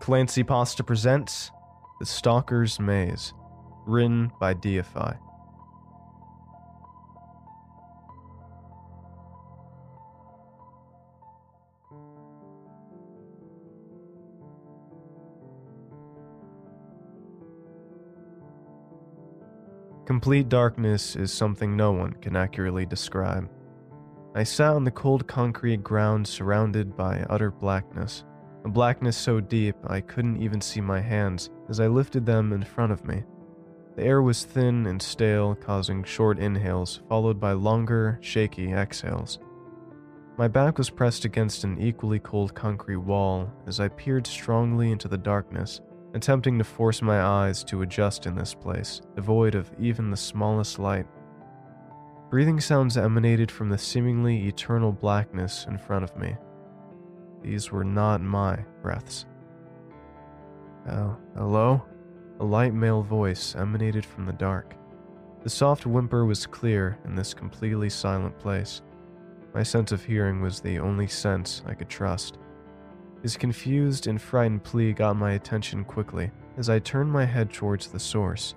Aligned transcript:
Clancy 0.00 0.42
Pasta 0.42 0.82
presents 0.82 1.50
The 1.98 2.06
Stalker's 2.06 2.80
Maze, 2.80 3.34
written 3.86 4.32
by 4.40 4.54
Deify. 4.54 5.12
Complete 20.06 20.48
darkness 20.48 21.14
is 21.14 21.30
something 21.30 21.76
no 21.76 21.92
one 21.92 22.14
can 22.14 22.36
accurately 22.36 22.86
describe. 22.86 23.50
I 24.34 24.44
sat 24.44 24.74
on 24.74 24.84
the 24.84 24.90
cold 24.90 25.28
concrete 25.28 25.84
ground 25.84 26.26
surrounded 26.26 26.96
by 26.96 27.26
utter 27.28 27.50
blackness, 27.50 28.24
a 28.64 28.68
blackness 28.68 29.16
so 29.16 29.40
deep 29.40 29.76
I 29.86 30.00
couldn't 30.00 30.42
even 30.42 30.60
see 30.60 30.80
my 30.80 31.00
hands 31.00 31.50
as 31.68 31.80
I 31.80 31.86
lifted 31.86 32.26
them 32.26 32.52
in 32.52 32.62
front 32.62 32.92
of 32.92 33.04
me. 33.04 33.24
The 33.96 34.04
air 34.04 34.22
was 34.22 34.44
thin 34.44 34.86
and 34.86 35.00
stale, 35.00 35.54
causing 35.54 36.04
short 36.04 36.38
inhales 36.38 37.02
followed 37.08 37.40
by 37.40 37.52
longer, 37.52 38.18
shaky 38.22 38.72
exhales. 38.72 39.38
My 40.38 40.48
back 40.48 40.78
was 40.78 40.88
pressed 40.88 41.24
against 41.24 41.64
an 41.64 41.78
equally 41.78 42.18
cold 42.18 42.54
concrete 42.54 42.96
wall 42.96 43.52
as 43.66 43.80
I 43.80 43.88
peered 43.88 44.26
strongly 44.26 44.90
into 44.90 45.08
the 45.08 45.18
darkness, 45.18 45.80
attempting 46.14 46.56
to 46.58 46.64
force 46.64 47.02
my 47.02 47.20
eyes 47.20 47.62
to 47.64 47.82
adjust 47.82 48.26
in 48.26 48.34
this 48.34 48.54
place, 48.54 49.00
devoid 49.14 49.54
of 49.54 49.70
even 49.78 50.10
the 50.10 50.16
smallest 50.16 50.78
light. 50.78 51.06
Breathing 52.30 52.60
sounds 52.60 52.96
emanated 52.96 53.50
from 53.50 53.68
the 53.68 53.76
seemingly 53.76 54.46
eternal 54.46 54.92
blackness 54.92 55.66
in 55.68 55.76
front 55.76 56.04
of 56.04 56.16
me. 56.16 56.36
These 57.42 57.72
were 57.72 57.84
not 57.84 58.20
my 58.20 58.64
breaths. 58.82 59.26
Oh, 60.88 61.16
hello? 61.36 61.82
A 62.40 62.44
light 62.44 62.74
male 62.74 63.02
voice 63.02 63.54
emanated 63.54 64.04
from 64.04 64.26
the 64.26 64.32
dark. 64.32 64.74
The 65.42 65.50
soft 65.50 65.86
whimper 65.86 66.24
was 66.24 66.46
clear 66.46 66.98
in 67.04 67.14
this 67.14 67.34
completely 67.34 67.88
silent 67.88 68.38
place. 68.38 68.82
My 69.54 69.62
sense 69.62 69.90
of 69.92 70.04
hearing 70.04 70.40
was 70.40 70.60
the 70.60 70.78
only 70.78 71.06
sense 71.06 71.62
I 71.66 71.74
could 71.74 71.88
trust. 71.88 72.38
His 73.22 73.36
confused 73.36 74.06
and 74.06 74.20
frightened 74.20 74.64
plea 74.64 74.92
got 74.92 75.16
my 75.16 75.32
attention 75.32 75.84
quickly 75.84 76.30
as 76.56 76.70
I 76.70 76.78
turned 76.78 77.10
my 77.10 77.24
head 77.24 77.52
towards 77.52 77.88
the 77.88 77.98
source. 77.98 78.54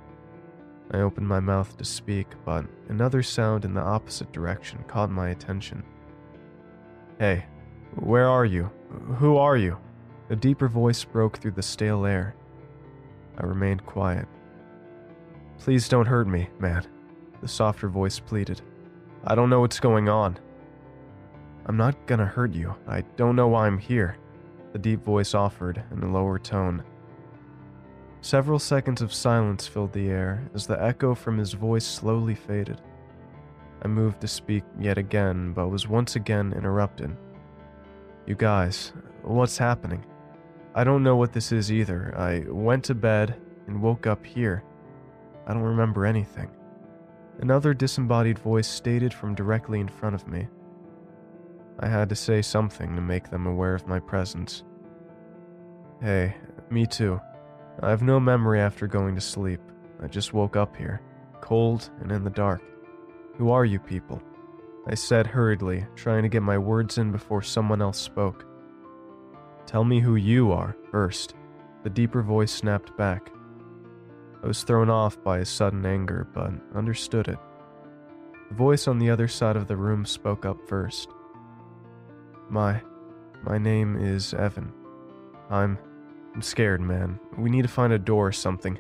I 0.92 1.00
opened 1.00 1.28
my 1.28 1.40
mouth 1.40 1.78
to 1.78 1.86
speak, 1.86 2.28
but 2.46 2.66
another 2.90 3.24
sound 3.24 3.66
in 3.66 3.74
the 3.74 3.82
opposite 3.82 4.32
direction 4.32 4.84
caught 4.88 5.10
my 5.10 5.30
attention. 5.30 5.84
Hey, 7.20 7.46
where 7.96 8.28
are 8.28 8.46
you? 8.46 8.70
Who 9.18 9.38
are 9.38 9.58
you? 9.58 9.78
A 10.30 10.36
deeper 10.36 10.68
voice 10.68 11.04
broke 11.04 11.38
through 11.38 11.52
the 11.52 11.62
stale 11.62 12.06
air. 12.06 12.36
I 13.38 13.46
remained 13.46 13.86
quiet. 13.86 14.28
Please 15.58 15.88
don't 15.90 16.06
hurt 16.06 16.28
me, 16.28 16.50
man, 16.60 16.86
the 17.42 17.48
softer 17.48 17.88
voice 17.88 18.20
pleaded. 18.20 18.62
I 19.24 19.36
don't 19.36 19.50
know 19.50 19.62
what's 19.62 19.80
going 19.80 20.10
on. 20.10 20.38
I'm 21.66 21.78
not 21.78 22.06
gonna 22.06 22.26
hurt 22.26 22.54
you. 22.54 22.76
I 22.88 23.02
don't 23.16 23.36
know 23.36 23.48
why 23.48 23.68
I'm 23.68 23.78
here, 23.78 24.18
the 24.74 24.80
deep 24.80 25.04
voice 25.04 25.34
offered 25.34 25.84
in 25.92 26.04
a 26.04 26.12
lower 26.12 26.38
tone. 26.38 26.84
Several 28.22 28.60
seconds 28.60 29.02
of 29.02 29.14
silence 29.14 29.68
filled 29.68 29.94
the 29.94 30.10
air 30.10 30.50
as 30.54 30.68
the 30.68 30.82
echo 30.82 31.14
from 31.16 31.38
his 31.38 31.54
voice 31.54 31.86
slowly 31.86 32.36
faded. 32.36 32.82
I 33.82 33.88
moved 33.88 34.22
to 34.22 34.28
speak 34.28 34.64
yet 34.80 34.98
again, 34.98 35.54
but 35.54 35.68
was 35.68 35.88
once 35.88 36.16
again 36.16 36.54
interrupted. 36.54 37.16
You 38.26 38.36
guys, 38.36 38.94
what's 39.22 39.58
happening? 39.58 40.06
I 40.74 40.86
don't 40.86 41.04
know 41.04 41.18
what 41.18 41.34
this 41.34 41.52
is 41.52 41.74
either. 41.74 42.18
I 42.18 42.46
went 42.48 42.86
to 42.86 42.96
bed 42.96 43.36
and 43.68 43.82
woke 43.82 44.08
up 44.08 44.26
here. 44.26 44.64
I 45.46 45.54
don't 45.54 45.62
remember 45.62 46.06
anything. 46.06 46.50
Another 47.42 47.74
disembodied 47.74 48.40
voice 48.40 48.68
stated 48.68 49.14
from 49.14 49.36
directly 49.36 49.82
in 49.82 49.90
front 49.90 50.16
of 50.16 50.26
me. 50.30 50.48
I 51.82 51.88
had 51.90 52.08
to 52.10 52.16
say 52.16 52.42
something 52.42 52.96
to 52.96 53.02
make 53.02 53.30
them 53.30 53.46
aware 53.46 53.76
of 53.76 53.88
my 53.88 54.00
presence. 54.00 54.64
Hey, 56.02 56.34
me 56.70 56.86
too. 56.86 57.20
I 57.82 57.90
have 57.90 58.04
no 58.04 58.22
memory 58.22 58.62
after 58.62 58.88
going 58.88 59.16
to 59.16 59.22
sleep. 59.22 59.60
I 60.02 60.08
just 60.08 60.34
woke 60.34 60.56
up 60.56 60.78
here, 60.78 61.02
cold 61.42 61.90
and 62.00 62.10
in 62.10 62.24
the 62.24 62.30
dark. 62.30 62.62
Who 63.36 63.52
are 63.52 63.66
you 63.66 63.80
people? 63.80 64.24
I 64.86 64.96
said 64.96 65.28
hurriedly, 65.28 65.86
trying 65.96 66.24
to 66.24 66.30
get 66.30 66.44
my 66.44 66.58
words 66.58 66.98
in 66.98 67.12
before 67.12 67.42
someone 67.42 67.82
else 67.82 67.98
spoke. 67.98 68.46
Tell 69.66 69.86
me 69.86 70.02
who 70.02 70.16
you 70.16 70.52
are, 70.52 70.76
first. 70.92 71.36
The 71.84 71.90
deeper 71.90 72.22
voice 72.22 72.52
snapped 72.52 72.96
back. 72.98 73.32
I 74.44 74.48
was 74.48 74.64
thrown 74.64 74.90
off 74.90 75.22
by 75.24 75.40
his 75.40 75.50
sudden 75.50 75.86
anger, 75.86 76.28
but 76.34 76.52
understood 76.76 77.30
it. 77.30 77.40
The 78.50 78.56
voice 78.56 78.90
on 78.90 79.00
the 79.00 79.10
other 79.10 79.30
side 79.30 79.56
of 79.56 79.68
the 79.68 79.78
room 79.78 80.06
spoke 80.06 80.46
up 80.46 80.58
first. 80.68 81.10
My. 82.50 82.82
my 83.44 83.58
name 83.58 83.96
is 83.96 84.34
Evan. 84.34 84.74
I'm. 85.50 85.78
I'm 86.36 86.42
scared, 86.42 86.82
man. 86.82 87.20
We 87.38 87.50
need 87.50 87.62
to 87.62 87.68
find 87.68 87.94
a 87.94 88.00
door 88.00 88.28
or 88.28 88.32
something. 88.32 88.78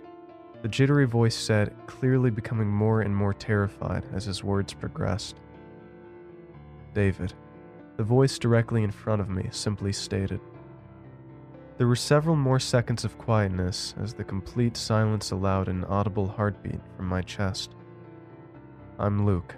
The 0.64 0.68
jittery 0.68 1.06
voice 1.06 1.36
said, 1.36 1.76
clearly 1.88 2.30
becoming 2.30 2.68
more 2.68 3.02
and 3.02 3.16
more 3.16 3.34
terrified 3.34 4.06
as 4.14 4.26
his 4.26 4.44
words 4.44 4.74
progressed. 4.74 5.40
David. 6.94 7.34
The 7.98 8.04
voice 8.04 8.40
directly 8.40 8.84
in 8.84 8.92
front 8.92 9.22
of 9.22 9.30
me 9.30 9.48
simply 9.52 9.92
stated. 9.94 10.40
There 11.78 11.88
were 11.88 11.96
several 11.96 12.36
more 12.36 12.60
seconds 12.60 13.04
of 13.04 13.18
quietness 13.18 13.96
as 14.02 14.14
the 14.14 14.24
complete 14.24 14.78
silence 14.78 15.32
allowed 15.32 15.68
an 15.68 15.84
audible 15.86 16.28
heartbeat 16.28 16.80
from 16.96 17.08
my 17.08 17.22
chest. 17.22 17.72
I'm 19.00 19.26
Luke, 19.26 19.56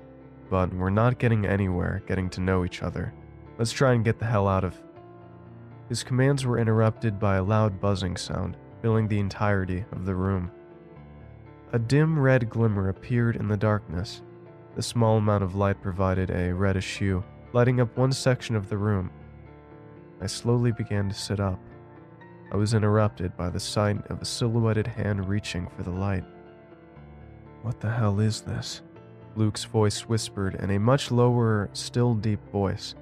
but 0.50 0.74
we're 0.74 0.90
not 0.90 1.20
getting 1.20 1.46
anywhere 1.46 2.02
getting 2.08 2.30
to 2.32 2.42
know 2.42 2.64
each 2.64 2.82
other. 2.82 3.14
Let's 3.58 3.72
try 3.72 3.94
and 3.94 4.04
get 4.04 4.20
the 4.20 4.26
hell 4.26 4.48
out 4.48 4.64
of. 4.64 4.82
His 5.90 6.04
commands 6.04 6.46
were 6.46 6.58
interrupted 6.58 7.20
by 7.20 7.36
a 7.36 7.44
loud 7.44 7.80
buzzing 7.80 8.18
sound, 8.18 8.58
filling 8.82 9.08
the 9.08 9.20
entirety 9.20 9.86
of 9.92 10.06
the 10.06 10.16
room. 10.16 10.52
A 11.74 11.80
dim 11.80 12.18
red 12.18 12.50
glimmer 12.50 12.90
appeared 12.90 13.36
in 13.36 13.48
the 13.48 13.58
darkness. 13.58 14.22
The 14.76 14.84
small 14.84 15.18
amount 15.18 15.44
of 15.44 15.56
light 15.56 15.82
provided 15.82 16.30
a 16.30 16.54
reddish 16.54 16.98
hue, 16.98 17.24
lighting 17.54 17.80
up 17.80 17.98
one 17.98 18.12
section 18.12 18.58
of 18.58 18.68
the 18.68 18.78
room. 18.78 19.10
I 20.20 20.28
slowly 20.28 20.74
began 20.74 21.08
to 21.08 21.16
sit 21.16 21.40
up. 21.40 21.60
I 22.52 22.58
was 22.58 22.74
interrupted 22.74 23.38
by 23.38 23.50
the 23.50 23.60
sight 23.60 24.06
of 24.12 24.22
a 24.22 24.26
silhouetted 24.26 24.86
hand 24.86 25.30
reaching 25.30 25.68
for 25.76 25.84
the 25.84 25.92
light. 25.92 26.26
What 27.62 27.80
the 27.80 27.90
hell 27.90 28.20
is 28.20 28.42
this? 28.42 28.82
Luke's 29.38 29.64
voice 29.64 30.02
whispered 30.02 30.56
in 30.56 30.72
a 30.72 30.80
much 30.80 31.10
lower, 31.10 31.70
still 31.72 32.14
deep 32.14 32.40
voice. 32.52 32.96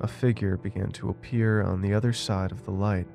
A 0.00 0.08
figure 0.08 0.56
began 0.56 0.90
to 0.92 1.10
appear 1.10 1.62
on 1.62 1.82
the 1.82 1.92
other 1.92 2.12
side 2.12 2.52
of 2.52 2.64
the 2.64 2.70
light. 2.70 3.08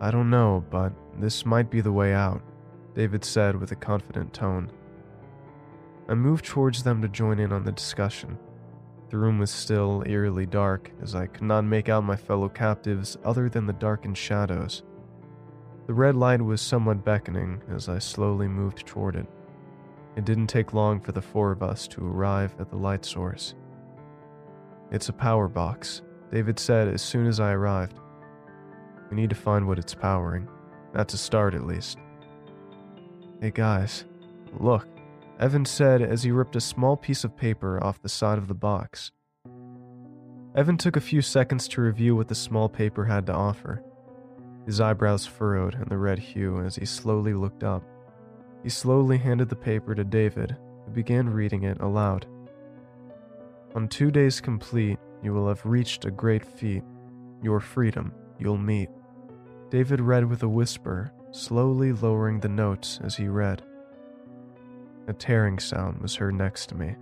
I 0.00 0.10
don't 0.10 0.30
know, 0.30 0.64
but 0.70 0.92
this 1.18 1.44
might 1.44 1.70
be 1.70 1.82
the 1.82 1.92
way 1.92 2.14
out, 2.14 2.42
David 2.94 3.24
said 3.24 3.56
with 3.56 3.72
a 3.72 3.76
confident 3.76 4.32
tone. 4.32 4.70
I 6.08 6.14
moved 6.14 6.44
towards 6.44 6.82
them 6.82 7.02
to 7.02 7.08
join 7.08 7.38
in 7.38 7.52
on 7.52 7.64
the 7.64 7.72
discussion. 7.72 8.38
The 9.10 9.18
room 9.18 9.38
was 9.38 9.50
still 9.50 10.04
eerily 10.06 10.46
dark, 10.46 10.90
as 11.02 11.14
I 11.14 11.26
could 11.26 11.42
not 11.42 11.64
make 11.64 11.88
out 11.88 12.04
my 12.04 12.16
fellow 12.16 12.48
captives 12.48 13.16
other 13.24 13.48
than 13.48 13.66
the 13.66 13.72
darkened 13.72 14.18
shadows. 14.18 14.82
The 15.86 15.94
red 15.94 16.16
light 16.16 16.42
was 16.42 16.60
somewhat 16.60 17.04
beckoning 17.04 17.62
as 17.70 17.88
I 17.88 17.98
slowly 17.98 18.48
moved 18.48 18.86
toward 18.86 19.16
it. 19.16 19.26
It 20.16 20.24
didn't 20.24 20.48
take 20.48 20.72
long 20.72 21.00
for 21.00 21.12
the 21.12 21.22
four 21.22 21.52
of 21.52 21.62
us 21.62 21.86
to 21.88 22.06
arrive 22.06 22.54
at 22.58 22.70
the 22.70 22.76
light 22.76 23.04
source. 23.04 23.54
It's 24.90 25.08
a 25.08 25.12
power 25.12 25.46
box, 25.46 26.02
David 26.32 26.58
said 26.58 26.88
as 26.88 27.02
soon 27.02 27.26
as 27.26 27.38
I 27.38 27.52
arrived. 27.52 28.00
We 29.10 29.16
need 29.16 29.30
to 29.30 29.36
find 29.36 29.66
what 29.66 29.78
it's 29.78 29.94
powering. 29.94 30.48
That's 30.92 31.14
a 31.14 31.18
start, 31.18 31.54
at 31.54 31.66
least. 31.66 31.98
Hey 33.40 33.50
guys, 33.50 34.04
look, 34.58 34.88
Evan 35.38 35.66
said 35.66 36.00
as 36.00 36.22
he 36.22 36.30
ripped 36.30 36.56
a 36.56 36.60
small 36.60 36.96
piece 36.96 37.22
of 37.22 37.36
paper 37.36 37.82
off 37.82 38.00
the 38.00 38.08
side 38.08 38.38
of 38.38 38.48
the 38.48 38.54
box. 38.54 39.12
Evan 40.54 40.78
took 40.78 40.96
a 40.96 41.00
few 41.00 41.20
seconds 41.20 41.68
to 41.68 41.82
review 41.82 42.16
what 42.16 42.28
the 42.28 42.34
small 42.34 42.68
paper 42.68 43.04
had 43.04 43.26
to 43.26 43.34
offer. 43.34 43.82
His 44.64 44.80
eyebrows 44.80 45.26
furrowed 45.26 45.74
in 45.74 45.88
the 45.88 45.98
red 45.98 46.18
hue 46.18 46.60
as 46.60 46.76
he 46.76 46.86
slowly 46.86 47.34
looked 47.34 47.62
up. 47.62 47.84
He 48.62 48.70
slowly 48.70 49.18
handed 49.18 49.50
the 49.50 49.56
paper 49.56 49.94
to 49.94 50.04
David, 50.04 50.56
who 50.86 50.92
began 50.92 51.28
reading 51.28 51.64
it 51.64 51.80
aloud. 51.80 52.26
On 53.74 53.86
two 53.86 54.10
days 54.10 54.40
complete, 54.40 54.98
you 55.22 55.34
will 55.34 55.48
have 55.48 55.66
reached 55.66 56.06
a 56.06 56.10
great 56.10 56.44
feat. 56.44 56.82
Your 57.42 57.60
freedom, 57.60 58.12
you'll 58.38 58.56
meet. 58.56 58.88
David 59.68 60.00
read 60.00 60.24
with 60.24 60.42
a 60.42 60.48
whisper, 60.48 61.12
slowly 61.32 61.92
lowering 61.92 62.40
the 62.40 62.48
notes 62.48 62.98
as 63.04 63.16
he 63.16 63.28
read. 63.28 63.62
A 65.08 65.12
tearing 65.12 65.58
sound 65.58 66.00
was 66.00 66.16
heard 66.16 66.34
next 66.34 66.66
to 66.66 66.74
me. 66.74 66.96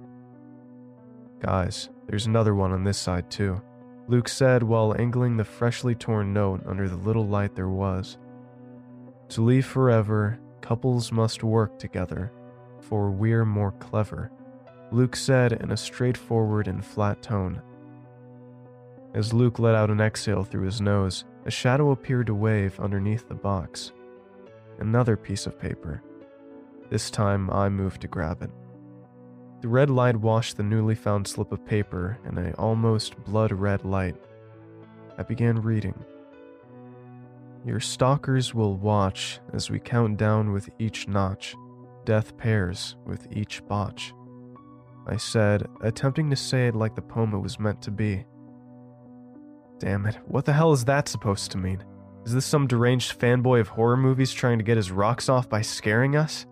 Guys, 1.40 1.88
there's 2.06 2.26
another 2.26 2.54
one 2.54 2.72
on 2.72 2.84
this 2.84 2.98
side 2.98 3.30
too. 3.30 3.60
Luke 4.08 4.28
said 4.28 4.62
while 4.62 4.94
angling 4.98 5.36
the 5.36 5.44
freshly 5.44 5.94
torn 5.94 6.32
note 6.32 6.62
under 6.66 6.88
the 6.88 6.96
little 6.96 7.26
light 7.26 7.54
there 7.54 7.68
was. 7.68 8.18
To 9.30 9.42
leave 9.42 9.64
forever, 9.64 10.38
couples 10.60 11.10
must 11.10 11.42
work 11.42 11.78
together, 11.78 12.30
for 12.80 13.10
we're 13.10 13.46
more 13.46 13.72
clever, 13.72 14.30
Luke 14.90 15.16
said 15.16 15.52
in 15.54 15.70
a 15.70 15.76
straightforward 15.76 16.68
and 16.68 16.84
flat 16.84 17.22
tone. 17.22 17.62
As 19.14 19.32
Luke 19.32 19.58
let 19.58 19.74
out 19.74 19.90
an 19.90 20.00
exhale 20.00 20.44
through 20.44 20.66
his 20.66 20.80
nose, 20.80 21.24
a 21.46 21.50
shadow 21.50 21.90
appeared 21.92 22.26
to 22.26 22.34
wave 22.34 22.78
underneath 22.80 23.28
the 23.28 23.34
box. 23.34 23.92
Another 24.78 25.16
piece 25.16 25.46
of 25.46 25.58
paper. 25.58 26.02
This 26.94 27.10
time 27.10 27.50
I 27.50 27.68
moved 27.70 28.02
to 28.02 28.06
grab 28.06 28.40
it. 28.40 28.52
The 29.62 29.66
red 29.66 29.90
light 29.90 30.14
washed 30.14 30.56
the 30.56 30.62
newly 30.62 30.94
found 30.94 31.26
slip 31.26 31.50
of 31.50 31.66
paper 31.66 32.20
in 32.24 32.38
an 32.38 32.54
almost 32.54 33.18
blood 33.24 33.50
red 33.50 33.84
light. 33.84 34.14
I 35.18 35.24
began 35.24 35.60
reading. 35.60 36.04
Your 37.66 37.80
stalkers 37.80 38.54
will 38.54 38.76
watch 38.76 39.40
as 39.52 39.70
we 39.70 39.80
count 39.80 40.18
down 40.18 40.52
with 40.52 40.70
each 40.78 41.08
notch, 41.08 41.56
death 42.04 42.36
pairs 42.36 42.94
with 43.04 43.26
each 43.32 43.66
botch. 43.66 44.14
I 45.08 45.16
said, 45.16 45.66
attempting 45.80 46.30
to 46.30 46.36
say 46.36 46.68
it 46.68 46.76
like 46.76 46.94
the 46.94 47.02
poem 47.02 47.34
it 47.34 47.40
was 47.40 47.58
meant 47.58 47.82
to 47.82 47.90
be. 47.90 48.24
Damn 49.80 50.06
it, 50.06 50.16
what 50.28 50.44
the 50.44 50.52
hell 50.52 50.72
is 50.72 50.84
that 50.84 51.08
supposed 51.08 51.50
to 51.50 51.58
mean? 51.58 51.82
Is 52.24 52.32
this 52.32 52.46
some 52.46 52.68
deranged 52.68 53.18
fanboy 53.18 53.58
of 53.58 53.66
horror 53.66 53.96
movies 53.96 54.32
trying 54.32 54.58
to 54.58 54.64
get 54.64 54.76
his 54.76 54.92
rocks 54.92 55.28
off 55.28 55.48
by 55.48 55.60
scaring 55.60 56.14
us? 56.14 56.46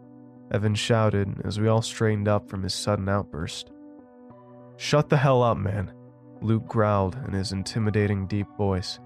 Evan 0.53 0.75
shouted 0.75 1.41
as 1.45 1.59
we 1.59 1.67
all 1.67 1.81
straightened 1.81 2.29
up 2.29 2.49
from 2.49 2.63
his 2.63 2.75
sudden 2.75 3.09
outburst. 3.09 3.73
Shut 4.77 5.09
the 5.09 5.17
hell 5.17 5.43
up, 5.43 5.57
man, 5.57 5.93
Luke 6.43 6.67
growled 6.67 7.17
in 7.27 7.33
his 7.33 7.53
intimidating 7.53 8.27
deep 8.27 8.47
voice. 8.59 9.01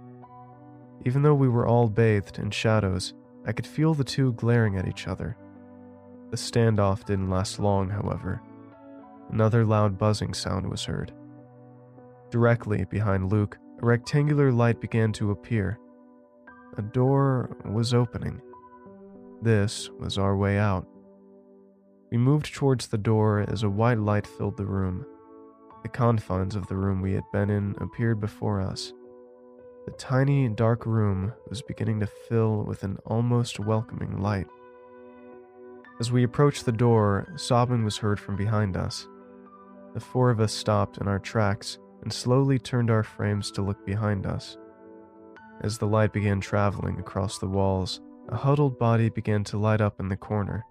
Even 1.05 1.23
though 1.23 1.35
we 1.35 1.49
were 1.49 1.67
all 1.67 1.89
bathed 1.89 2.39
in 2.39 2.51
shadows, 2.51 3.15
I 3.47 3.53
could 3.53 3.67
feel 3.67 3.95
the 3.95 4.03
two 4.03 4.33
glaring 4.33 4.77
at 4.77 4.89
each 4.89 5.07
other. 5.07 5.37
The 6.31 6.37
standoff 6.37 7.05
didn't 7.05 7.31
last 7.31 7.61
long, 7.61 7.91
however. 7.91 8.43
Another 9.31 9.65
loud 9.65 9.97
buzzing 9.97 10.35
sound 10.35 10.69
was 10.69 10.85
heard. 10.85 11.13
Directly 12.31 12.85
behind 12.87 13.31
Luke, 13.31 13.57
a 13.81 13.87
rectangular 13.87 14.51
light 14.51 14.81
began 14.81 15.13
to 15.13 15.31
appear. 15.31 15.79
A 16.77 16.83
door 16.83 17.57
was 17.65 17.95
opening. 17.95 18.41
This 19.43 19.91
was 20.01 20.19
our 20.19 20.37
way 20.37 20.59
out. 20.59 20.89
We 22.17 22.23
moved 22.23 22.55
towards 22.55 22.87
the 22.87 22.97
door 22.97 23.45
as 23.47 23.63
a 23.63 23.69
white 23.69 23.99
light 23.99 24.27
filled 24.27 24.57
the 24.57 24.65
room. 24.65 25.05
The 25.83 25.91
confines 25.91 26.57
of 26.57 26.67
the 26.67 26.75
room 26.75 27.03
we 27.03 27.13
had 27.13 27.31
been 27.31 27.51
in 27.51 27.75
appeared 27.77 28.23
before 28.23 28.63
us. 28.63 28.95
The 29.85 29.91
tiny, 29.91 30.49
dark 30.49 30.87
room 30.87 31.35
was 31.51 31.61
beginning 31.61 32.01
to 32.01 32.07
fill 32.07 32.63
with 32.63 32.85
an 32.85 32.97
almost 33.05 33.61
welcoming 33.61 34.23
light. 34.23 34.47
As 36.01 36.11
we 36.11 36.23
approached 36.23 36.65
the 36.65 36.73
door, 36.73 37.35
sobbing 37.37 37.85
was 37.85 37.99
heard 37.99 38.19
from 38.19 38.35
behind 38.35 38.79
us. 38.79 39.07
The 39.93 40.01
four 40.01 40.31
of 40.31 40.41
us 40.41 40.55
stopped 40.55 40.97
in 40.97 41.09
our 41.09 41.19
tracks 41.19 41.77
and 42.01 42.11
slowly 42.11 42.59
turned 42.59 42.91
our 42.91 43.03
frames 43.03 43.51
to 43.51 43.63
look 43.63 43.85
behind 43.85 44.25
us. 44.25 44.57
As 45.61 45.77
the 45.77 45.87
light 45.87 46.15
began 46.15 46.41
traveling 46.41 46.99
across 46.99 47.39
the 47.39 47.47
walls, 47.47 48.01
a 48.31 48.37
huddled 48.37 48.79
body 48.79 49.11
began 49.11 49.45
to 49.45 49.59
light 49.59 49.83
up 49.83 50.01
in 50.01 50.09
the 50.09 50.17
corner. 50.17 50.65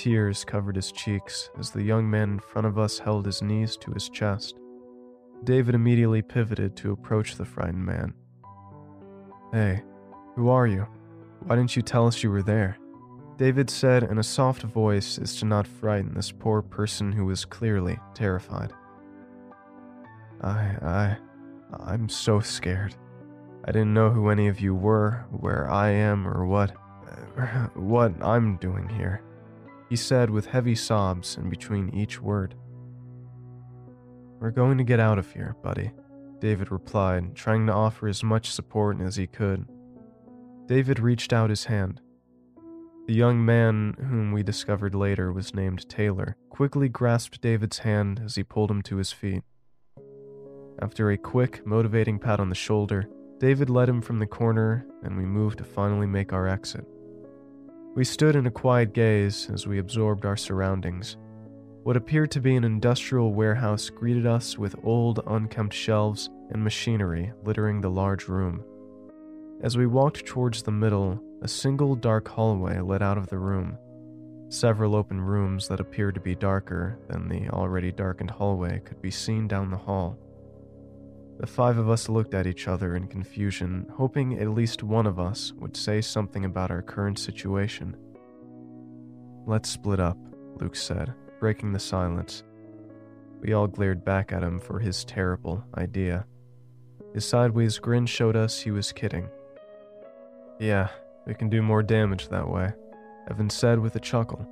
Tears 0.00 0.46
covered 0.46 0.76
his 0.76 0.92
cheeks 0.92 1.50
as 1.58 1.70
the 1.70 1.82
young 1.82 2.08
man 2.08 2.30
in 2.30 2.38
front 2.38 2.66
of 2.66 2.78
us 2.78 2.98
held 2.98 3.26
his 3.26 3.42
knees 3.42 3.76
to 3.76 3.90
his 3.90 4.08
chest. 4.08 4.58
David 5.44 5.74
immediately 5.74 6.22
pivoted 6.22 6.74
to 6.76 6.92
approach 6.92 7.34
the 7.34 7.44
frightened 7.44 7.84
man. 7.84 8.14
Hey, 9.52 9.82
who 10.36 10.48
are 10.48 10.66
you? 10.66 10.88
Why 11.40 11.54
didn't 11.54 11.76
you 11.76 11.82
tell 11.82 12.06
us 12.06 12.22
you 12.22 12.30
were 12.30 12.42
there? 12.42 12.78
David 13.36 13.68
said 13.68 14.04
in 14.04 14.16
a 14.16 14.22
soft 14.22 14.62
voice 14.62 15.18
as 15.18 15.36
to 15.36 15.44
not 15.44 15.66
frighten 15.66 16.14
this 16.14 16.32
poor 16.32 16.62
person 16.62 17.12
who 17.12 17.26
was 17.26 17.44
clearly 17.44 17.98
terrified. 18.14 18.72
I, 20.40 20.76
I, 20.80 21.16
I'm 21.78 22.08
so 22.08 22.40
scared. 22.40 22.94
I 23.66 23.72
didn't 23.72 23.92
know 23.92 24.08
who 24.08 24.30
any 24.30 24.48
of 24.48 24.60
you 24.60 24.74
were, 24.74 25.26
where 25.30 25.70
I 25.70 25.90
am, 25.90 26.26
or 26.26 26.46
what, 26.46 26.70
what 27.74 28.14
I'm 28.22 28.56
doing 28.56 28.88
here 28.88 29.22
he 29.90 29.96
said 29.96 30.30
with 30.30 30.46
heavy 30.46 30.76
sobs 30.76 31.36
in 31.36 31.50
between 31.50 31.92
each 31.92 32.22
word. 32.22 32.54
We're 34.38 34.52
going 34.52 34.78
to 34.78 34.84
get 34.84 35.00
out 35.00 35.18
of 35.18 35.30
here, 35.32 35.56
buddy, 35.62 35.90
David 36.38 36.70
replied, 36.70 37.34
trying 37.34 37.66
to 37.66 37.74
offer 37.74 38.06
as 38.06 38.22
much 38.22 38.52
support 38.52 39.00
as 39.00 39.16
he 39.16 39.26
could. 39.26 39.66
David 40.66 41.00
reached 41.00 41.32
out 41.32 41.50
his 41.50 41.64
hand. 41.64 42.00
The 43.08 43.14
young 43.14 43.44
man, 43.44 43.96
whom 43.98 44.30
we 44.30 44.44
discovered 44.44 44.94
later 44.94 45.32
was 45.32 45.52
named 45.52 45.88
Taylor, 45.88 46.36
quickly 46.48 46.88
grasped 46.88 47.40
David's 47.40 47.78
hand 47.78 48.22
as 48.24 48.36
he 48.36 48.44
pulled 48.44 48.70
him 48.70 48.82
to 48.82 48.96
his 48.96 49.10
feet. 49.10 49.42
After 50.80 51.10
a 51.10 51.18
quick, 51.18 51.66
motivating 51.66 52.20
pat 52.20 52.38
on 52.38 52.48
the 52.48 52.54
shoulder, 52.54 53.10
David 53.38 53.68
led 53.68 53.88
him 53.88 54.00
from 54.00 54.20
the 54.20 54.26
corner, 54.26 54.86
and 55.02 55.16
we 55.16 55.24
moved 55.24 55.58
to 55.58 55.64
finally 55.64 56.06
make 56.06 56.32
our 56.32 56.46
exit. 56.46 56.86
We 57.92 58.04
stood 58.04 58.36
in 58.36 58.46
a 58.46 58.52
quiet 58.52 58.92
gaze 58.92 59.50
as 59.52 59.66
we 59.66 59.80
absorbed 59.80 60.24
our 60.24 60.36
surroundings. 60.36 61.16
What 61.82 61.96
appeared 61.96 62.30
to 62.32 62.40
be 62.40 62.54
an 62.54 62.62
industrial 62.62 63.34
warehouse 63.34 63.90
greeted 63.90 64.26
us 64.26 64.56
with 64.56 64.76
old, 64.84 65.20
unkempt 65.26 65.74
shelves 65.74 66.30
and 66.50 66.62
machinery 66.62 67.32
littering 67.42 67.80
the 67.80 67.90
large 67.90 68.28
room. 68.28 68.62
As 69.62 69.76
we 69.76 69.86
walked 69.86 70.24
towards 70.24 70.62
the 70.62 70.70
middle, 70.70 71.20
a 71.42 71.48
single 71.48 71.96
dark 71.96 72.28
hallway 72.28 72.78
led 72.78 73.02
out 73.02 73.18
of 73.18 73.26
the 73.26 73.38
room. 73.38 73.76
Several 74.50 74.94
open 74.94 75.20
rooms 75.20 75.66
that 75.66 75.80
appeared 75.80 76.14
to 76.14 76.20
be 76.20 76.36
darker 76.36 76.96
than 77.08 77.28
the 77.28 77.48
already 77.50 77.90
darkened 77.90 78.30
hallway 78.30 78.80
could 78.84 79.02
be 79.02 79.10
seen 79.10 79.48
down 79.48 79.70
the 79.70 79.76
hall. 79.76 80.16
The 81.40 81.46
five 81.46 81.78
of 81.78 81.88
us 81.88 82.10
looked 82.10 82.34
at 82.34 82.46
each 82.46 82.68
other 82.68 82.94
in 82.94 83.06
confusion, 83.06 83.86
hoping 83.94 84.38
at 84.38 84.50
least 84.50 84.82
one 84.82 85.06
of 85.06 85.18
us 85.18 85.54
would 85.54 85.74
say 85.74 86.02
something 86.02 86.44
about 86.44 86.70
our 86.70 86.82
current 86.82 87.18
situation. 87.18 87.96
Let's 89.46 89.70
split 89.70 90.00
up, 90.00 90.18
Luke 90.60 90.76
said, 90.76 91.14
breaking 91.38 91.72
the 91.72 91.78
silence. 91.78 92.42
We 93.40 93.54
all 93.54 93.66
glared 93.66 94.04
back 94.04 94.32
at 94.32 94.42
him 94.42 94.58
for 94.58 94.78
his 94.78 95.02
terrible 95.02 95.64
idea. 95.78 96.26
His 97.14 97.24
sideways 97.24 97.78
grin 97.78 98.04
showed 98.04 98.36
us 98.36 98.60
he 98.60 98.70
was 98.70 98.92
kidding. 98.92 99.30
Yeah, 100.58 100.88
we 101.26 101.32
can 101.32 101.48
do 101.48 101.62
more 101.62 101.82
damage 101.82 102.28
that 102.28 102.50
way, 102.50 102.74
Evan 103.30 103.48
said 103.48 103.78
with 103.78 103.96
a 103.96 104.00
chuckle. 104.00 104.46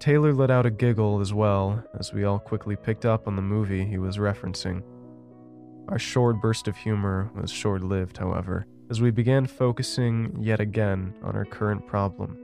Taylor 0.00 0.32
let 0.32 0.50
out 0.50 0.64
a 0.64 0.70
giggle 0.70 1.20
as 1.20 1.34
well, 1.34 1.84
as 2.00 2.14
we 2.14 2.24
all 2.24 2.38
quickly 2.38 2.76
picked 2.76 3.04
up 3.04 3.28
on 3.28 3.36
the 3.36 3.42
movie 3.42 3.84
he 3.84 3.98
was 3.98 4.16
referencing. 4.16 4.82
Our 5.88 5.98
short 5.98 6.40
burst 6.40 6.68
of 6.68 6.76
humor 6.76 7.30
was 7.34 7.50
short 7.50 7.82
lived, 7.82 8.16
however, 8.16 8.66
as 8.90 9.00
we 9.00 9.10
began 9.10 9.46
focusing 9.46 10.36
yet 10.40 10.60
again 10.60 11.14
on 11.22 11.34
our 11.34 11.44
current 11.44 11.86
problem. 11.86 12.38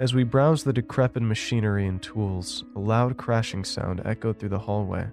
As 0.00 0.14
we 0.14 0.24
browsed 0.24 0.64
the 0.64 0.72
decrepit 0.72 1.22
machinery 1.22 1.86
and 1.86 2.02
tools, 2.02 2.64
a 2.74 2.80
loud 2.80 3.16
crashing 3.16 3.64
sound 3.64 4.02
echoed 4.04 4.38
through 4.38 4.48
the 4.48 4.58
hallway. 4.58 5.06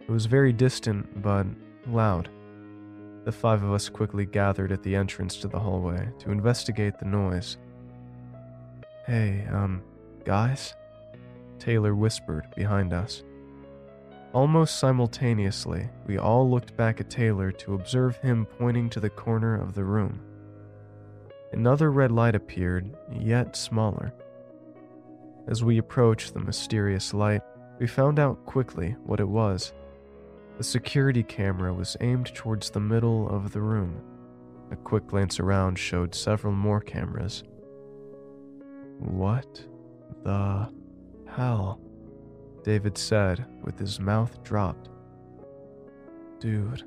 It 0.00 0.10
was 0.10 0.26
very 0.26 0.52
distant, 0.52 1.22
but 1.22 1.46
loud. 1.86 2.28
The 3.24 3.32
five 3.32 3.62
of 3.62 3.72
us 3.72 3.88
quickly 3.88 4.26
gathered 4.26 4.72
at 4.72 4.82
the 4.82 4.96
entrance 4.96 5.36
to 5.36 5.48
the 5.48 5.58
hallway 5.58 6.08
to 6.20 6.30
investigate 6.30 6.98
the 6.98 7.04
noise. 7.04 7.58
Hey, 9.06 9.46
um, 9.50 9.82
guys? 10.24 10.74
Taylor 11.58 11.94
whispered 11.94 12.46
behind 12.56 12.92
us. 12.92 13.22
Almost 14.34 14.78
simultaneously, 14.78 15.88
we 16.06 16.18
all 16.18 16.50
looked 16.50 16.76
back 16.76 17.00
at 17.00 17.08
Taylor 17.08 17.50
to 17.52 17.74
observe 17.74 18.16
him 18.18 18.44
pointing 18.44 18.90
to 18.90 19.00
the 19.00 19.08
corner 19.08 19.60
of 19.60 19.74
the 19.74 19.84
room. 19.84 20.20
Another 21.52 21.90
red 21.90 22.12
light 22.12 22.34
appeared, 22.34 22.94
yet 23.10 23.56
smaller. 23.56 24.12
As 25.46 25.64
we 25.64 25.78
approached 25.78 26.34
the 26.34 26.40
mysterious 26.40 27.14
light, 27.14 27.40
we 27.78 27.86
found 27.86 28.18
out 28.18 28.44
quickly 28.44 28.96
what 29.04 29.18
it 29.18 29.28
was. 29.28 29.72
The 30.58 30.64
security 30.64 31.22
camera 31.22 31.72
was 31.72 31.96
aimed 32.00 32.34
towards 32.34 32.68
the 32.68 32.80
middle 32.80 33.28
of 33.30 33.52
the 33.52 33.62
room. 33.62 34.02
A 34.70 34.76
quick 34.76 35.06
glance 35.06 35.40
around 35.40 35.78
showed 35.78 36.14
several 36.14 36.52
more 36.52 36.82
cameras. 36.82 37.44
What 38.98 39.64
the 40.22 40.68
hell? 41.26 41.80
David 42.62 42.98
said, 42.98 43.46
with 43.62 43.78
his 43.78 44.00
mouth 44.00 44.42
dropped. 44.42 44.88
Dude, 46.40 46.84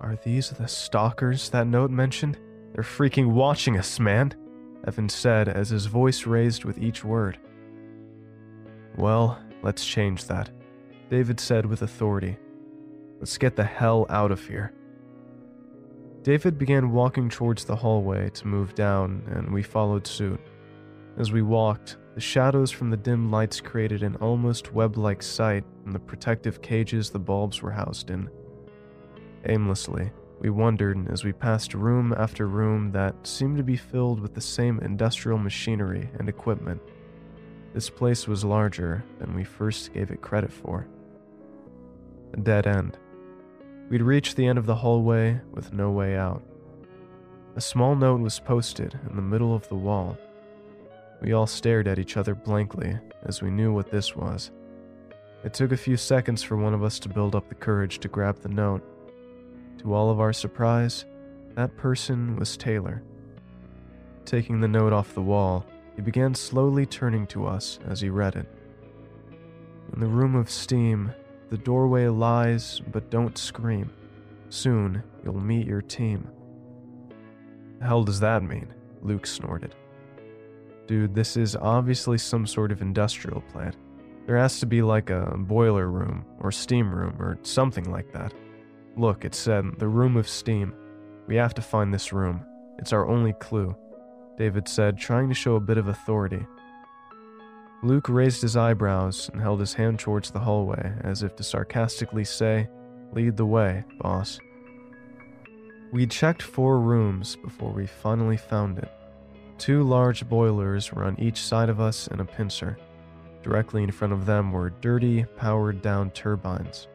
are 0.00 0.16
these 0.24 0.50
the 0.50 0.68
stalkers 0.68 1.50
that 1.50 1.66
note 1.66 1.90
mentioned? 1.90 2.38
They're 2.72 2.84
freaking 2.84 3.32
watching 3.32 3.78
us, 3.78 4.00
man, 4.00 4.34
Evan 4.86 5.08
said 5.08 5.48
as 5.48 5.70
his 5.70 5.86
voice 5.86 6.26
raised 6.26 6.64
with 6.64 6.78
each 6.78 7.04
word. 7.04 7.38
Well, 8.96 9.38
let's 9.62 9.84
change 9.84 10.26
that, 10.26 10.50
David 11.10 11.40
said 11.40 11.66
with 11.66 11.82
authority. 11.82 12.36
Let's 13.18 13.38
get 13.38 13.56
the 13.56 13.64
hell 13.64 14.06
out 14.10 14.30
of 14.30 14.46
here. 14.46 14.72
David 16.22 16.58
began 16.58 16.92
walking 16.92 17.28
towards 17.28 17.64
the 17.64 17.76
hallway 17.76 18.30
to 18.30 18.46
move 18.46 18.74
down, 18.74 19.22
and 19.34 19.52
we 19.52 19.62
followed 19.62 20.06
suit. 20.06 20.40
As 21.18 21.32
we 21.32 21.42
walked, 21.42 21.98
the 22.14 22.20
shadows 22.20 22.70
from 22.70 22.90
the 22.90 22.96
dim 22.96 23.30
lights 23.30 23.60
created 23.60 24.04
an 24.04 24.16
almost 24.16 24.72
web 24.72 24.96
like 24.96 25.22
sight 25.22 25.64
in 25.84 25.92
the 25.92 25.98
protective 25.98 26.62
cages 26.62 27.10
the 27.10 27.18
bulbs 27.18 27.60
were 27.60 27.72
housed 27.72 28.10
in. 28.10 28.30
Aimlessly, 29.46 30.12
we 30.40 30.48
wondered 30.48 31.10
as 31.10 31.24
we 31.24 31.32
passed 31.32 31.74
room 31.74 32.14
after 32.16 32.46
room 32.46 32.92
that 32.92 33.14
seemed 33.26 33.56
to 33.56 33.64
be 33.64 33.76
filled 33.76 34.20
with 34.20 34.32
the 34.32 34.40
same 34.40 34.78
industrial 34.80 35.38
machinery 35.38 36.08
and 36.18 36.28
equipment. 36.28 36.80
This 37.72 37.90
place 37.90 38.28
was 38.28 38.44
larger 38.44 39.04
than 39.18 39.34
we 39.34 39.42
first 39.42 39.92
gave 39.92 40.12
it 40.12 40.22
credit 40.22 40.52
for. 40.52 40.86
A 42.34 42.36
dead 42.36 42.68
end. 42.68 42.96
We'd 43.88 44.02
reached 44.02 44.36
the 44.36 44.46
end 44.46 44.58
of 44.58 44.66
the 44.66 44.74
hallway 44.76 45.40
with 45.50 45.72
no 45.72 45.90
way 45.90 46.16
out. 46.16 46.42
A 47.56 47.60
small 47.60 47.96
note 47.96 48.20
was 48.20 48.38
posted 48.38 48.98
in 49.08 49.16
the 49.16 49.22
middle 49.22 49.54
of 49.54 49.68
the 49.68 49.74
wall. 49.74 50.16
We 51.24 51.32
all 51.32 51.46
stared 51.46 51.88
at 51.88 51.98
each 51.98 52.18
other 52.18 52.34
blankly 52.34 52.98
as 53.22 53.40
we 53.40 53.50
knew 53.50 53.72
what 53.72 53.90
this 53.90 54.14
was. 54.14 54.50
It 55.42 55.54
took 55.54 55.72
a 55.72 55.76
few 55.76 55.96
seconds 55.96 56.42
for 56.42 56.58
one 56.58 56.74
of 56.74 56.84
us 56.84 56.98
to 56.98 57.08
build 57.08 57.34
up 57.34 57.48
the 57.48 57.54
courage 57.54 57.98
to 58.00 58.08
grab 58.08 58.40
the 58.40 58.50
note. 58.50 58.82
To 59.78 59.94
all 59.94 60.10
of 60.10 60.20
our 60.20 60.34
surprise, 60.34 61.06
that 61.54 61.78
person 61.78 62.36
was 62.36 62.58
Taylor. 62.58 63.02
Taking 64.26 64.60
the 64.60 64.68
note 64.68 64.92
off 64.92 65.14
the 65.14 65.22
wall, 65.22 65.64
he 65.96 66.02
began 66.02 66.34
slowly 66.34 66.84
turning 66.84 67.26
to 67.28 67.46
us 67.46 67.78
as 67.86 68.02
he 68.02 68.10
read 68.10 68.36
it. 68.36 68.46
In 69.94 70.00
the 70.00 70.06
room 70.06 70.34
of 70.34 70.50
steam, 70.50 71.10
the 71.48 71.56
doorway 71.56 72.06
lies, 72.08 72.82
but 72.92 73.08
don't 73.08 73.38
scream. 73.38 73.90
Soon, 74.50 75.02
you'll 75.24 75.40
meet 75.40 75.66
your 75.66 75.80
team. 75.80 76.28
The 77.78 77.86
hell 77.86 78.04
does 78.04 78.20
that 78.20 78.42
mean? 78.42 78.74
Luke 79.00 79.26
snorted. 79.26 79.74
Dude, 80.86 81.14
this 81.14 81.36
is 81.36 81.56
obviously 81.56 82.18
some 82.18 82.46
sort 82.46 82.70
of 82.70 82.82
industrial 82.82 83.40
plant. 83.52 83.76
There 84.26 84.36
has 84.36 84.60
to 84.60 84.66
be 84.66 84.82
like 84.82 85.10
a 85.10 85.34
boiler 85.36 85.88
room, 85.88 86.24
or 86.40 86.50
steam 86.50 86.94
room, 86.94 87.16
or 87.20 87.38
something 87.42 87.90
like 87.90 88.12
that. 88.12 88.32
Look, 88.96 89.24
it 89.24 89.34
said, 89.34 89.60
um, 89.60 89.76
the 89.78 89.88
room 89.88 90.16
of 90.16 90.28
steam. 90.28 90.74
We 91.26 91.36
have 91.36 91.54
to 91.54 91.62
find 91.62 91.92
this 91.92 92.12
room. 92.12 92.44
It's 92.78 92.92
our 92.92 93.08
only 93.08 93.32
clue. 93.34 93.74
David 94.38 94.68
said, 94.68 94.98
trying 94.98 95.28
to 95.28 95.34
show 95.34 95.56
a 95.56 95.60
bit 95.60 95.78
of 95.78 95.88
authority. 95.88 96.46
Luke 97.82 98.08
raised 98.08 98.40
his 98.40 98.56
eyebrows 98.56 99.28
and 99.32 99.42
held 99.42 99.60
his 99.60 99.74
hand 99.74 99.98
towards 99.98 100.30
the 100.30 100.38
hallway 100.38 100.94
as 101.02 101.22
if 101.22 101.36
to 101.36 101.42
sarcastically 101.42 102.24
say, 102.24 102.68
Lead 103.12 103.36
the 103.36 103.46
way, 103.46 103.84
boss. 104.00 104.38
We 105.92 106.06
checked 106.06 106.42
four 106.42 106.80
rooms 106.80 107.36
before 107.36 107.72
we 107.72 107.86
finally 107.86 108.36
found 108.36 108.78
it. 108.78 108.90
Two 109.58 109.82
large 109.82 110.28
boilers 110.28 110.92
were 110.92 111.04
on 111.04 111.18
each 111.18 111.38
side 111.38 111.68
of 111.68 111.80
us 111.80 112.08
and 112.08 112.20
a 112.20 112.24
pincer. 112.24 112.76
Directly 113.42 113.82
in 113.82 113.90
front 113.90 114.12
of 114.12 114.26
them 114.26 114.52
were 114.52 114.70
dirty, 114.70 115.24
powered 115.36 115.82
down 115.82 116.10
turbines. 116.10 116.88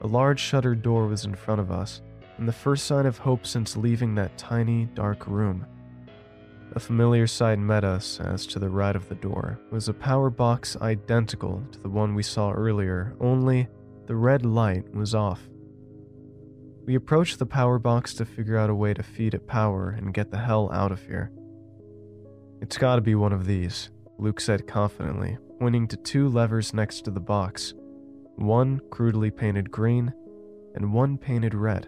A 0.00 0.06
large 0.06 0.40
shuttered 0.40 0.82
door 0.82 1.06
was 1.06 1.24
in 1.24 1.34
front 1.34 1.60
of 1.60 1.70
us, 1.70 2.02
and 2.38 2.46
the 2.46 2.52
first 2.52 2.86
sign 2.86 3.06
of 3.06 3.18
hope 3.18 3.46
since 3.46 3.76
leaving 3.76 4.14
that 4.14 4.36
tiny, 4.36 4.86
dark 4.94 5.26
room. 5.26 5.64
A 6.74 6.80
familiar 6.80 7.26
sight 7.26 7.58
met 7.58 7.84
us 7.84 8.20
as 8.20 8.46
to 8.48 8.58
the 8.58 8.68
right 8.68 8.96
of 8.96 9.08
the 9.08 9.14
door 9.14 9.58
was 9.70 9.88
a 9.88 9.94
power 9.94 10.28
box 10.28 10.76
identical 10.82 11.62
to 11.72 11.80
the 11.80 11.88
one 11.88 12.14
we 12.14 12.22
saw 12.22 12.52
earlier, 12.52 13.14
only 13.20 13.68
the 14.06 14.16
red 14.16 14.44
light 14.44 14.92
was 14.94 15.14
off. 15.14 15.48
We 16.84 16.94
approached 16.94 17.38
the 17.38 17.46
power 17.46 17.78
box 17.78 18.14
to 18.14 18.24
figure 18.24 18.58
out 18.58 18.70
a 18.70 18.74
way 18.74 18.92
to 18.94 19.02
feed 19.02 19.34
it 19.34 19.46
power 19.46 19.90
and 19.90 20.14
get 20.14 20.30
the 20.30 20.38
hell 20.38 20.70
out 20.72 20.92
of 20.92 21.04
here. 21.06 21.32
It's 22.60 22.78
gotta 22.78 23.02
be 23.02 23.14
one 23.14 23.32
of 23.32 23.46
these, 23.46 23.90
Luke 24.18 24.40
said 24.40 24.66
confidently, 24.66 25.38
pointing 25.58 25.86
to 25.88 25.96
two 25.96 26.28
levers 26.28 26.72
next 26.72 27.02
to 27.02 27.10
the 27.10 27.20
box 27.20 27.74
one 28.36 28.80
crudely 28.90 29.30
painted 29.30 29.70
green 29.70 30.12
and 30.74 30.92
one 30.92 31.16
painted 31.16 31.54
red. 31.54 31.86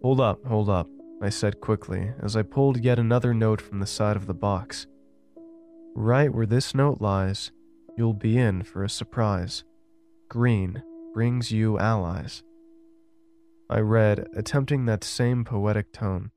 Hold 0.00 0.20
up, 0.20 0.44
hold 0.46 0.70
up, 0.70 0.88
I 1.20 1.28
said 1.28 1.60
quickly 1.60 2.12
as 2.20 2.34
I 2.34 2.42
pulled 2.42 2.82
yet 2.82 2.98
another 2.98 3.34
note 3.34 3.60
from 3.60 3.78
the 3.78 3.86
side 3.86 4.16
of 4.16 4.26
the 4.26 4.34
box. 4.34 4.86
Right 5.94 6.32
where 6.32 6.46
this 6.46 6.74
note 6.74 7.00
lies, 7.00 7.52
you'll 7.96 8.14
be 8.14 8.38
in 8.38 8.62
for 8.62 8.82
a 8.82 8.88
surprise. 8.88 9.64
Green 10.28 10.82
brings 11.12 11.52
you 11.52 11.78
allies. 11.78 12.42
I 13.68 13.80
read, 13.80 14.26
attempting 14.34 14.86
that 14.86 15.04
same 15.04 15.44
poetic 15.44 15.92
tone. 15.92 16.30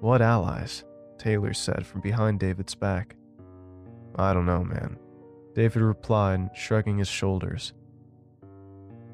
What 0.00 0.20
allies? 0.20 0.84
Taylor 1.18 1.52
said 1.52 1.86
from 1.86 2.00
behind 2.00 2.40
David's 2.40 2.74
back. 2.74 3.16
I 4.16 4.32
don't 4.32 4.46
know, 4.46 4.64
man. 4.64 4.98
David 5.54 5.82
replied, 5.82 6.50
shrugging 6.54 6.98
his 6.98 7.08
shoulders. 7.08 7.72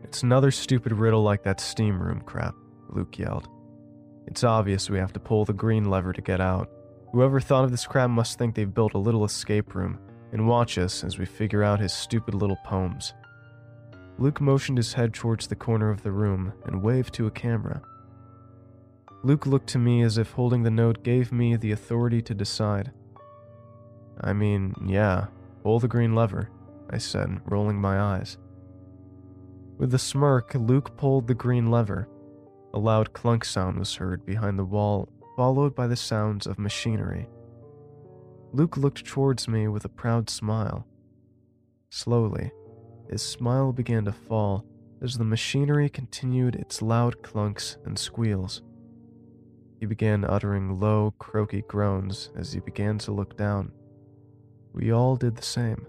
It's 0.03 0.23
another 0.23 0.51
stupid 0.51 0.93
riddle 0.93 1.23
like 1.23 1.43
that 1.45 1.61
steam 1.61 2.01
room 2.01 2.21
crap, 2.21 2.55
Luke 2.91 3.19
yelled. 3.19 3.49
It's 4.27 4.45
obvious 4.45 4.91
we 4.91 4.99
have 4.99 5.13
to 5.15 5.21
pull 5.21 5.45
the 5.45 5.53
green 5.53 5.91
lever 5.91 6.13
to 6.13 6.23
get 6.23 6.41
out. 6.41 6.71
Whoever 7.13 7.41
thought 7.41 7.65
of 7.65 7.71
this 7.71 7.87
crap 7.87 8.11
must 8.11 8.39
think 8.39 8.55
they've 8.55 8.73
built 8.73 8.95
a 8.95 8.99
little 8.99 9.25
escape 9.25 9.75
room 9.75 9.99
and 10.33 10.49
watch 10.49 10.79
us 10.79 11.05
as 11.05 11.19
we 11.19 11.27
figure 11.27 11.63
out 11.63 11.81
his 11.81 11.93
stupid 11.93 12.35
little 12.35 12.59
poems. 12.65 13.15
Luke 14.19 14.41
motioned 14.41 14.79
his 14.79 14.93
head 14.93 15.15
towards 15.15 15.47
the 15.47 15.57
corner 15.57 15.91
of 15.91 16.03
the 16.03 16.13
room 16.13 16.53
and 16.67 16.83
waved 16.83 17.15
to 17.15 17.27
a 17.27 17.31
camera. 17.31 17.83
Luke 19.25 19.47
looked 19.47 19.69
to 19.69 19.79
me 19.79 20.03
as 20.03 20.19
if 20.19 20.33
holding 20.33 20.63
the 20.63 20.71
note 20.71 21.03
gave 21.03 21.33
me 21.33 21.57
the 21.57 21.73
authority 21.73 22.21
to 22.21 22.35
decide. 22.35 22.93
I 24.21 24.35
mean, 24.35 24.75
yeah, 24.85 25.29
pull 25.63 25.81
the 25.81 25.89
green 25.89 26.15
lever, 26.15 26.51
I 26.91 26.99
said, 26.99 27.41
rolling 27.47 27.81
my 27.81 27.99
eyes. 27.99 28.37
With 29.79 29.95
a 29.95 29.99
smirk, 29.99 30.55
Luke 30.55 30.95
pulled 30.99 31.27
the 31.27 31.35
green 31.35 31.71
lever, 31.71 32.07
a 32.75 32.79
loud 32.79 33.15
clunk 33.15 33.47
sound 33.47 33.79
was 33.79 33.95
heard 33.95 34.27
behind 34.27 34.59
the 34.59 34.65
wall, 34.65 35.09
followed 35.37 35.75
by 35.75 35.87
the 35.87 35.97
sounds 35.97 36.47
of 36.47 36.59
machinery. 36.59 37.27
Luke 38.53 38.77
looked 38.77 39.07
towards 39.07 39.49
me 39.49 39.69
with 39.69 39.87
a 39.87 39.89
proud 39.89 40.29
smile. 40.29 40.87
Slowly, 41.89 42.53
his 43.11 43.23
smile 43.23 43.73
began 43.73 44.05
to 44.05 44.13
fall 44.13 44.67
as 45.01 45.17
the 45.17 45.25
machinery 45.25 45.89
continued 45.89 46.57
its 46.57 46.83
loud 46.83 47.23
clunks 47.23 47.79
and 47.87 47.99
squeals. 47.99 48.61
He 49.85 49.87
began 49.87 50.25
uttering 50.25 50.81
low, 50.81 51.13
croaky 51.19 51.61
groans 51.69 52.31
as 52.35 52.55
he 52.55 52.61
began 52.61 52.97
to 53.01 53.13
look 53.13 53.37
down. 53.37 53.71
We 54.73 54.95
all 54.95 55.15
did 55.15 55.37
the 55.37 55.43
same. 55.43 55.87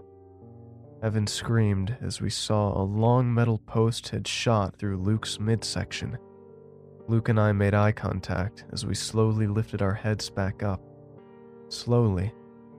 Evan 1.02 1.26
screamed 1.26 1.96
as 2.02 2.20
we 2.20 2.28
saw 2.28 2.78
a 2.78 2.84
long 2.84 3.32
metal 3.32 3.56
post 3.56 4.10
had 4.10 4.28
shot 4.28 4.76
through 4.76 4.98
Luke's 4.98 5.40
midsection 5.40 6.18
Luke 7.08 7.30
and 7.30 7.40
I 7.40 7.52
made 7.52 7.72
eye 7.72 7.92
contact 7.92 8.66
as 8.70 8.84
we 8.84 8.94
slowly 8.94 9.46
lifted 9.46 9.80
our 9.80 9.94
heads 9.94 10.28
back 10.28 10.62
up. 10.62 10.82
Slowly, 11.70 12.34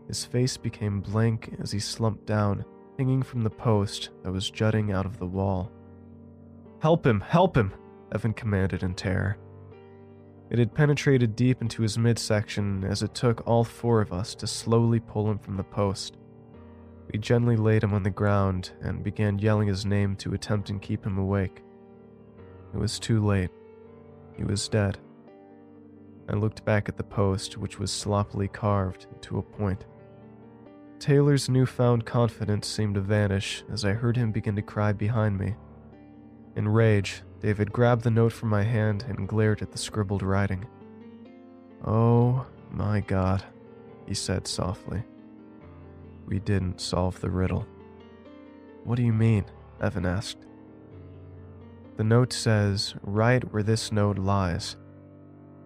his 0.08 0.24
face 0.24 0.56
became 0.56 1.02
blank 1.02 1.56
as 1.60 1.72
he 1.72 1.80
slumped 1.80 2.28
down, 2.28 2.64
hanging 3.00 3.24
from 3.24 3.42
the 3.42 3.50
post 3.50 4.12
that 4.22 4.32
was 4.32 4.52
jutting 4.52 4.92
out 4.92 5.08
of 5.08 5.18
the 5.18 5.26
wall. 5.26 5.72
Help 6.80 7.08
him! 7.08 7.22
Help 7.22 7.58
him! 7.58 7.74
Evan 8.14 8.34
commanded 8.34 8.84
in 8.84 8.94
terror. 8.94 9.40
It 10.50 10.60
had 10.60 10.74
penetrated 10.74 11.36
deep 11.36 11.62
into 11.62 11.82
his 11.82 11.98
midsection 11.98 12.86
as 12.86 13.04
it 13.04 13.14
took 13.14 13.46
all 13.46 13.64
four 13.64 14.02
of 14.02 14.14
us 14.14 14.34
to 14.36 14.48
slowly 14.48 15.00
pull 15.00 15.30
him 15.30 15.38
from 15.38 15.58
the 15.58 15.64
post. 15.64 16.18
We 17.12 17.20
gently 17.20 17.58
laid 17.58 17.84
him 17.84 17.94
on 17.94 18.04
the 18.04 18.10
ground 18.10 18.72
and 18.82 19.04
began 19.04 19.40
yelling 19.40 19.68
his 19.68 19.86
name 19.86 20.16
to 20.18 20.34
attempt 20.34 20.70
and 20.70 20.82
keep 20.82 21.06
him 21.06 21.18
awake. 21.18 21.64
It 22.74 22.78
was 22.78 23.00
too 23.00 23.26
late. 23.26 23.50
He 24.36 24.44
was 24.44 24.68
dead. 24.68 24.98
I 26.30 26.34
looked 26.34 26.66
back 26.66 26.90
at 26.90 26.98
the 26.98 27.04
post, 27.04 27.58
which 27.58 27.80
was 27.80 27.92
sloppily 27.92 28.48
carved 28.48 29.08
into 29.14 29.38
a 29.38 29.44
point. 29.44 29.86
Taylor's 31.00 31.48
newfound 31.48 32.06
confidence 32.06 32.68
seemed 32.68 32.96
to 32.96 33.02
vanish 33.02 33.64
as 33.72 33.86
I 33.86 33.94
heard 33.94 34.18
him 34.18 34.32
begin 34.32 34.56
to 34.56 34.62
cry 34.62 34.92
behind 34.92 35.38
me. 35.38 35.56
In 36.56 36.68
rage, 36.68 37.22
David 37.40 37.72
grabbed 37.72 38.04
the 38.04 38.12
note 38.12 38.34
from 38.34 38.50
my 38.50 38.64
hand 38.64 39.06
and 39.08 39.28
glared 39.28 39.62
at 39.62 39.72
the 39.72 39.78
scribbled 39.78 40.24
writing. 40.24 40.66
Oh 41.86 42.46
my 42.72 43.02
god, 43.02 43.44
he 44.08 44.14
said 44.14 44.48
softly. 44.48 45.04
We 46.26 46.40
didn't 46.40 46.82
solve 46.82 47.22
the 47.22 47.30
riddle. 47.30 47.66
What 48.84 48.96
do 48.96 49.04
you 49.04 49.14
mean? 49.14 49.46
Evan 49.82 50.06
asked. 50.06 50.46
The 51.98 52.04
note 52.04 52.34
says, 52.34 52.96
right 53.02 53.44
where 53.54 53.64
this 53.64 53.92
note 53.92 54.18
lies. 54.18 54.76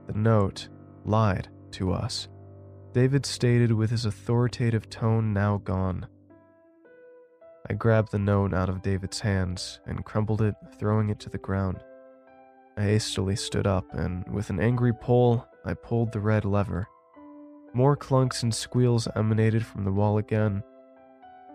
The 0.08 0.14
note 0.14 0.68
lied 1.06 1.50
to 1.72 1.94
us. 1.94 2.28
David 2.94 3.26
stated 3.26 3.72
with 3.72 3.90
his 3.90 4.06
authoritative 4.06 4.90
tone 4.90 5.34
now 5.34 5.58
gone. 5.58 6.08
I 7.72 7.74
grabbed 7.76 8.12
the 8.12 8.20
note 8.20 8.54
out 8.54 8.68
of 8.68 8.82
David's 8.82 9.22
hands 9.22 9.80
and 9.86 10.04
crumbled 10.04 10.42
it, 10.42 10.56
throwing 10.78 11.10
it 11.10 11.22
to 11.22 11.30
the 11.30 11.38
ground. 11.38 11.78
I 12.76 12.82
hastily 12.82 13.38
stood 13.38 13.66
up 13.66 13.86
and, 13.94 14.28
with 14.28 14.50
an 14.50 14.60
angry 14.60 14.92
pull, 14.94 15.48
I 15.64 15.76
pulled 15.76 16.12
the 16.12 16.20
red 16.20 16.44
lever. 16.44 16.90
More 17.74 17.96
clunks 17.96 18.44
and 18.44 18.54
squeals 18.54 19.08
emanated 19.16 19.66
from 19.66 19.86
the 19.86 19.92
wall 19.94 20.18
again. 20.18 20.64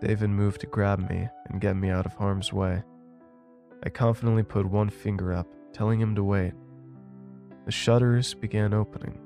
David 0.01 0.31
moved 0.31 0.61
to 0.61 0.65
grab 0.65 1.07
me 1.07 1.29
and 1.49 1.61
get 1.61 1.75
me 1.75 1.91
out 1.91 2.07
of 2.07 2.15
harm's 2.15 2.51
way. 2.51 2.81
I 3.83 3.89
confidently 3.89 4.41
put 4.41 4.65
one 4.65 4.89
finger 4.89 5.31
up, 5.31 5.45
telling 5.71 6.01
him 6.01 6.15
to 6.15 6.23
wait. 6.23 6.53
The 7.65 7.71
shutters 7.71 8.33
began 8.33 8.73
opening. 8.73 9.19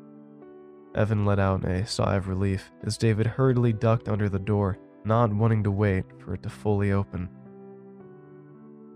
Evan 0.93 1.23
let 1.23 1.39
out 1.39 1.63
a 1.63 1.85
sigh 1.85 2.17
of 2.17 2.27
relief 2.27 2.69
as 2.83 2.97
David 2.97 3.27
hurriedly 3.27 3.71
ducked 3.71 4.09
under 4.09 4.27
the 4.27 4.39
door, 4.39 4.77
not 5.03 5.33
wanting 5.33 5.63
to 5.63 5.71
wait 5.71 6.05
for 6.19 6.33
it 6.33 6.43
to 6.43 6.49
fully 6.49 6.91
open. 6.91 7.29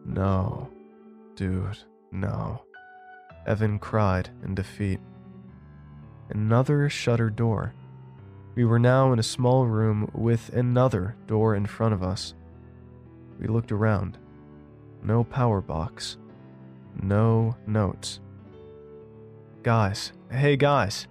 No, 0.05 0.69
dude, 1.35 1.79
no. 2.11 2.61
Evan 3.47 3.79
cried 3.79 4.29
in 4.43 4.55
defeat. 4.55 4.99
Another 6.29 6.89
shutter 6.89 7.29
door. 7.29 7.73
We 8.55 8.65
were 8.65 8.79
now 8.79 9.11
in 9.13 9.19
a 9.19 9.23
small 9.23 9.65
room 9.65 10.09
with 10.13 10.49
another 10.49 11.15
door 11.27 11.55
in 11.55 11.65
front 11.65 11.93
of 11.93 12.01
us. 12.01 12.33
We 13.39 13.47
looked 13.47 13.71
around. 13.71 14.17
No 15.03 15.23
power 15.23 15.61
box. 15.61 16.17
No 17.01 17.55
notes. 17.67 18.21
Guys, 19.61 20.13
hey 20.31 20.55
guys, 20.55 21.07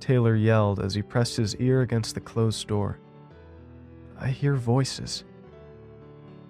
Taylor 0.00 0.34
yelled 0.34 0.80
as 0.80 0.94
he 0.94 1.02
pressed 1.02 1.36
his 1.36 1.54
ear 1.56 1.82
against 1.82 2.14
the 2.14 2.20
closed 2.20 2.66
door. 2.66 2.98
I 4.20 4.28
hear 4.28 4.54
voices. 4.54 5.24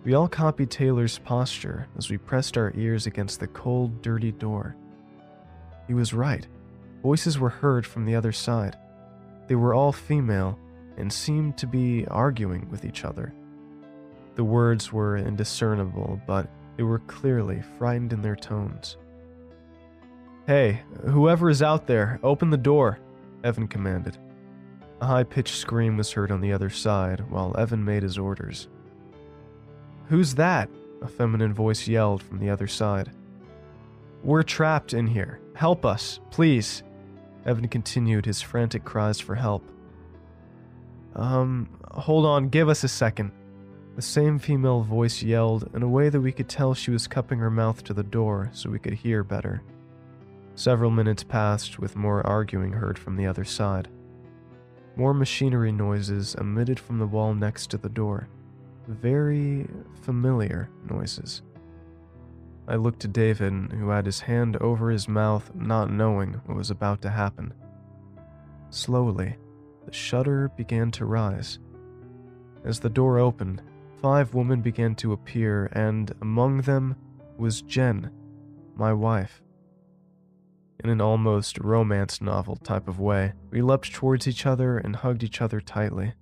We 0.04 0.14
all 0.14 0.28
copied 0.28 0.70
Taylor's 0.70 1.18
posture 1.18 1.86
as 1.98 2.08
we 2.08 2.16
pressed 2.16 2.56
our 2.56 2.72
ears 2.74 3.06
against 3.06 3.40
the 3.40 3.46
cold, 3.48 4.00
dirty 4.00 4.32
door. 4.32 4.74
He 5.86 5.94
was 5.94 6.14
right. 6.14 6.46
Voices 7.02 7.38
were 7.38 7.50
heard 7.50 7.86
from 7.86 8.04
the 8.04 8.14
other 8.14 8.32
side. 8.32 8.76
They 9.48 9.54
were 9.54 9.74
all 9.74 9.92
female 9.92 10.58
and 10.96 11.12
seemed 11.12 11.58
to 11.58 11.66
be 11.66 12.06
arguing 12.06 12.68
with 12.70 12.84
each 12.84 13.04
other. 13.04 13.32
The 14.34 14.44
words 14.44 14.92
were 14.92 15.16
indiscernible, 15.16 16.20
but 16.26 16.48
they 16.76 16.82
were 16.84 17.00
clearly 17.00 17.62
frightened 17.78 18.12
in 18.12 18.22
their 18.22 18.36
tones. 18.36 18.96
Hey, 20.46 20.82
whoever 21.04 21.50
is 21.50 21.62
out 21.62 21.86
there, 21.86 22.18
open 22.22 22.50
the 22.50 22.56
door, 22.56 22.98
Evan 23.44 23.68
commanded. 23.68 24.16
A 25.00 25.06
high 25.06 25.24
pitched 25.24 25.54
scream 25.54 25.96
was 25.96 26.12
heard 26.12 26.32
on 26.32 26.40
the 26.40 26.52
other 26.52 26.70
side 26.70 27.20
while 27.30 27.56
Evan 27.56 27.84
made 27.84 28.02
his 28.02 28.18
orders. 28.18 28.68
Who's 30.08 30.34
that? 30.34 30.68
A 31.02 31.08
feminine 31.08 31.54
voice 31.54 31.86
yelled 31.86 32.22
from 32.22 32.38
the 32.38 32.50
other 32.50 32.66
side. 32.66 33.12
We're 34.24 34.42
trapped 34.42 34.94
in 34.94 35.06
here. 35.06 35.40
Help 35.54 35.84
us, 35.84 36.18
please. 36.30 36.82
Evan 37.44 37.68
continued 37.68 38.26
his 38.26 38.42
frantic 38.42 38.84
cries 38.84 39.20
for 39.20 39.36
help. 39.36 39.70
Um, 41.14 41.68
hold 41.92 42.26
on, 42.26 42.48
give 42.48 42.68
us 42.68 42.82
a 42.82 42.88
second. 42.88 43.30
The 43.94 44.02
same 44.02 44.38
female 44.38 44.82
voice 44.82 45.22
yelled 45.22 45.70
in 45.74 45.82
a 45.82 45.88
way 45.88 46.08
that 46.08 46.20
we 46.20 46.32
could 46.32 46.48
tell 46.48 46.74
she 46.74 46.90
was 46.90 47.06
cupping 47.06 47.38
her 47.38 47.50
mouth 47.50 47.84
to 47.84 47.94
the 47.94 48.02
door 48.02 48.50
so 48.52 48.70
we 48.70 48.78
could 48.78 48.94
hear 48.94 49.22
better. 49.22 49.62
Several 50.56 50.90
minutes 50.90 51.22
passed 51.22 51.78
with 51.78 51.96
more 51.96 52.26
arguing 52.26 52.72
heard 52.72 52.98
from 52.98 53.16
the 53.16 53.26
other 53.26 53.44
side. 53.44 53.88
More 54.98 55.14
machinery 55.14 55.70
noises 55.70 56.34
emitted 56.34 56.80
from 56.80 56.98
the 56.98 57.06
wall 57.06 57.32
next 57.32 57.68
to 57.70 57.78
the 57.78 57.88
door. 57.88 58.28
Very 58.88 59.68
familiar 60.02 60.70
noises. 60.90 61.42
I 62.66 62.74
looked 62.74 62.98
to 63.00 63.08
David, 63.08 63.52
who 63.70 63.90
had 63.90 64.06
his 64.06 64.18
hand 64.18 64.56
over 64.56 64.90
his 64.90 65.06
mouth, 65.06 65.54
not 65.54 65.92
knowing 65.92 66.32
what 66.46 66.56
was 66.56 66.72
about 66.72 67.00
to 67.02 67.10
happen. 67.10 67.54
Slowly, 68.70 69.36
the 69.86 69.92
shutter 69.92 70.50
began 70.56 70.90
to 70.90 71.06
rise. 71.06 71.60
As 72.64 72.80
the 72.80 72.90
door 72.90 73.20
opened, 73.20 73.62
five 74.02 74.34
women 74.34 74.62
began 74.62 74.96
to 74.96 75.12
appear, 75.12 75.66
and 75.74 76.12
among 76.22 76.62
them 76.62 76.96
was 77.36 77.62
Jen, 77.62 78.10
my 78.74 78.92
wife. 78.92 79.42
In 80.82 80.90
an 80.90 81.00
almost 81.00 81.58
romance 81.58 82.20
novel 82.20 82.56
type 82.56 82.86
of 82.86 83.00
way, 83.00 83.32
we 83.50 83.62
leapt 83.62 83.92
towards 83.92 84.28
each 84.28 84.46
other 84.46 84.78
and 84.78 84.94
hugged 84.94 85.24
each 85.24 85.40
other 85.40 85.60
tightly. 85.60 86.12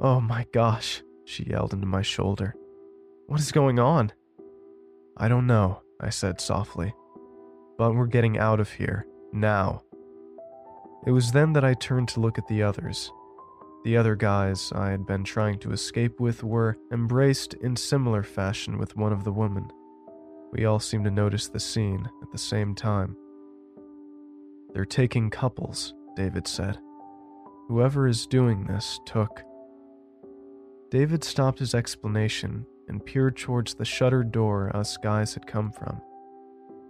Oh 0.00 0.20
my 0.20 0.46
gosh, 0.52 1.02
she 1.24 1.44
yelled 1.44 1.72
into 1.72 1.86
my 1.86 2.02
shoulder. 2.02 2.54
What 3.26 3.40
is 3.40 3.52
going 3.52 3.78
on? 3.78 4.12
I 5.16 5.28
don't 5.28 5.46
know, 5.46 5.82
I 6.00 6.10
said 6.10 6.40
softly. 6.40 6.92
But 7.78 7.94
we're 7.94 8.06
getting 8.06 8.38
out 8.38 8.58
of 8.58 8.70
here, 8.70 9.06
now. 9.32 9.82
It 11.06 11.12
was 11.12 11.30
then 11.30 11.52
that 11.52 11.64
I 11.64 11.74
turned 11.74 12.08
to 12.08 12.20
look 12.20 12.38
at 12.38 12.48
the 12.48 12.62
others. 12.62 13.12
The 13.84 13.96
other 13.96 14.16
guys 14.16 14.72
I 14.74 14.90
had 14.90 15.06
been 15.06 15.22
trying 15.22 15.60
to 15.60 15.70
escape 15.70 16.18
with 16.18 16.42
were 16.42 16.76
embraced 16.92 17.54
in 17.54 17.76
similar 17.76 18.24
fashion 18.24 18.78
with 18.78 18.96
one 18.96 19.12
of 19.12 19.22
the 19.22 19.32
women. 19.32 19.70
We 20.52 20.64
all 20.64 20.78
seemed 20.78 21.04
to 21.04 21.10
notice 21.10 21.48
the 21.48 21.60
scene 21.60 22.08
at 22.22 22.30
the 22.30 22.38
same 22.38 22.74
time. 22.74 23.16
They're 24.72 24.84
taking 24.84 25.30
couples, 25.30 25.94
David 26.16 26.46
said. 26.46 26.78
Whoever 27.68 28.06
is 28.06 28.26
doing 28.26 28.64
this 28.64 29.00
took. 29.06 29.42
David 30.90 31.24
stopped 31.24 31.58
his 31.58 31.74
explanation 31.74 32.64
and 32.88 33.04
peered 33.04 33.36
towards 33.36 33.74
the 33.74 33.84
shuttered 33.84 34.30
door 34.30 34.74
us 34.74 34.96
guys 34.96 35.34
had 35.34 35.46
come 35.46 35.72
from. 35.72 36.00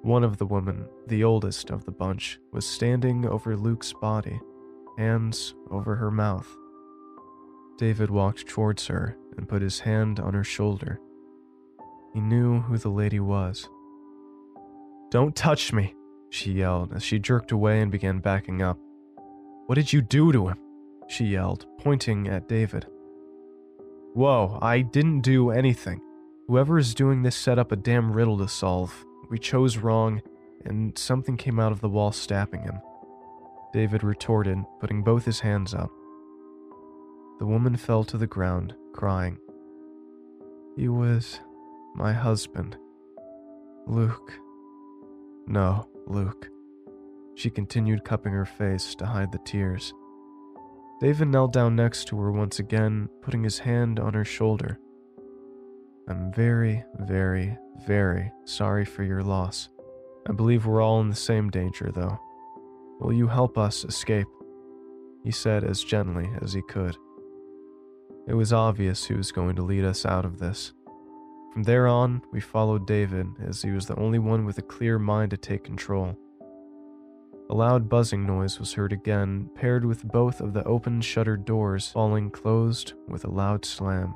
One 0.03 0.23
of 0.23 0.37
the 0.37 0.47
women, 0.47 0.87
the 1.07 1.25
oldest 1.25 1.71
of 1.71 1.85
the 1.85 1.93
bunch, 1.93 2.39
was 2.53 2.67
standing 2.67 3.27
over 3.27 3.57
Luke's 3.57 3.93
body, 3.95 4.39
hands 4.99 5.55
over 5.71 5.97
her 5.97 6.11
mouth. 6.11 6.55
David 7.79 8.11
walked 8.11 8.47
towards 8.47 8.87
her 8.87 9.17
and 9.37 9.49
put 9.49 9.63
his 9.63 9.81
hand 9.81 10.21
on 10.21 10.35
her 10.35 10.45
shoulder. 10.45 11.01
He 12.17 12.23
knew 12.23 12.61
who 12.61 12.79
the 12.79 12.89
lady 12.89 13.21
was. 13.21 13.69
Don't 15.11 15.37
touch 15.37 15.75
me, 15.75 15.95
she 16.31 16.51
yelled 16.51 16.95
as 16.95 17.03
she 17.03 17.19
jerked 17.19 17.53
away 17.53 17.83
and 17.83 17.93
began 17.93 18.21
backing 18.21 18.63
up. 18.63 18.79
What 19.67 19.75
did 19.75 19.93
you 19.93 20.01
do 20.01 20.33
to 20.33 20.49
him? 20.49 20.57
She 21.09 21.27
yelled, 21.27 21.67
pointing 21.79 22.27
at 22.27 22.49
David. 22.49 22.87
Whoa, 24.15 24.59
I 24.63 24.81
didn't 24.81 25.21
do 25.21 25.51
anything. 25.51 26.01
Whoever 26.49 26.79
is 26.79 26.95
doing 26.95 27.23
this 27.23 27.37
set 27.37 27.59
up 27.59 27.71
a 27.71 27.77
damn 27.77 28.11
riddle 28.11 28.39
to 28.39 28.49
solve. 28.49 29.05
We 29.29 29.39
chose 29.39 29.77
wrong, 29.77 30.23
and 30.65 30.97
something 30.97 31.37
came 31.37 31.61
out 31.61 31.73
of 31.73 31.83
the 31.83 31.91
wall 31.91 32.13
stabbing 32.13 32.63
him. 32.63 32.81
David 33.75 34.03
retorted, 34.03 34.65
putting 34.81 35.03
both 35.03 35.27
his 35.27 35.41
hands 35.41 35.75
up. 35.75 35.91
The 37.41 37.47
woman 37.47 37.77
fell 37.77 38.05
to 38.05 38.17
the 38.17 38.27
ground, 38.27 38.75
crying. 38.95 39.37
He 40.77 40.89
was 40.89 41.41
my 41.97 42.13
husband. 42.13 42.77
Luke. 43.87 44.33
No, 45.47 45.89
Luke. 46.07 46.51
She 47.35 47.49
continued 47.49 48.05
cupping 48.05 48.33
her 48.33 48.45
face 48.45 48.95
to 48.97 49.07
hide 49.07 49.33
the 49.33 49.39
tears. 49.39 49.95
David 51.01 51.29
knelt 51.29 51.53
down 51.53 51.75
next 51.75 52.07
to 52.09 52.19
her 52.19 52.31
once 52.31 52.59
again, 52.59 53.09
putting 53.23 53.43
his 53.43 53.59
hand 53.59 53.99
on 53.99 54.15
her 54.15 54.25
shoulder. 54.25 54.79
I'm 56.09 56.33
very, 56.33 56.85
very, 57.01 57.57
very 57.87 58.31
sorry 58.45 58.85
for 58.85 59.03
your 59.03 59.23
loss. 59.23 59.71
I 60.29 60.33
believe 60.33 60.67
we're 60.67 60.83
all 60.83 61.01
in 61.01 61.09
the 61.09 61.17
same 61.17 61.51
danger, 61.51 61.91
though. 61.95 62.19
Will 63.01 63.13
you 63.13 63.27
help 63.27 63.57
us 63.57 63.85
escape? 63.85 64.29
He 65.25 65.31
said 65.31 65.65
as 65.65 65.83
gently 65.83 66.29
as 66.43 66.53
he 66.53 66.63
could. 66.63 66.97
It 68.27 68.35
was 68.35 68.53
obvious 68.53 69.07
he 69.07 69.15
was 69.15 69.33
going 69.33 69.57
to 69.57 69.63
lead 69.63 69.85
us 69.85 70.05
out 70.05 70.25
of 70.25 70.39
this. 70.39 70.73
From 71.57 71.63
there 71.63 71.87
on, 71.87 72.21
we 72.33 72.41
followed 72.41 72.87
David 72.87 73.29
as 73.43 73.63
he 73.63 73.71
was 73.71 73.87
the 73.87 73.99
only 73.99 74.19
one 74.19 74.45
with 74.45 74.59
a 74.59 74.63
clear 74.63 74.99
mind 74.99 75.31
to 75.31 75.39
take 75.39 75.65
control. 75.65 76.15
A 77.49 77.55
loud 77.55 77.89
buzzing 77.89 78.27
noise 78.27 78.59
was 78.59 78.75
heard 78.75 78.93
again, 78.93 79.49
paired 79.55 79.83
with 79.83 80.07
both 80.07 80.43
of 80.43 80.53
the 80.53 80.63
open 80.65 81.01
shuttered 81.01 81.47
doors 81.47 81.89
falling 81.89 82.29
closed 82.29 82.93
with 83.09 83.25
a 83.25 83.31
loud 83.31 83.65
slam. 83.65 84.15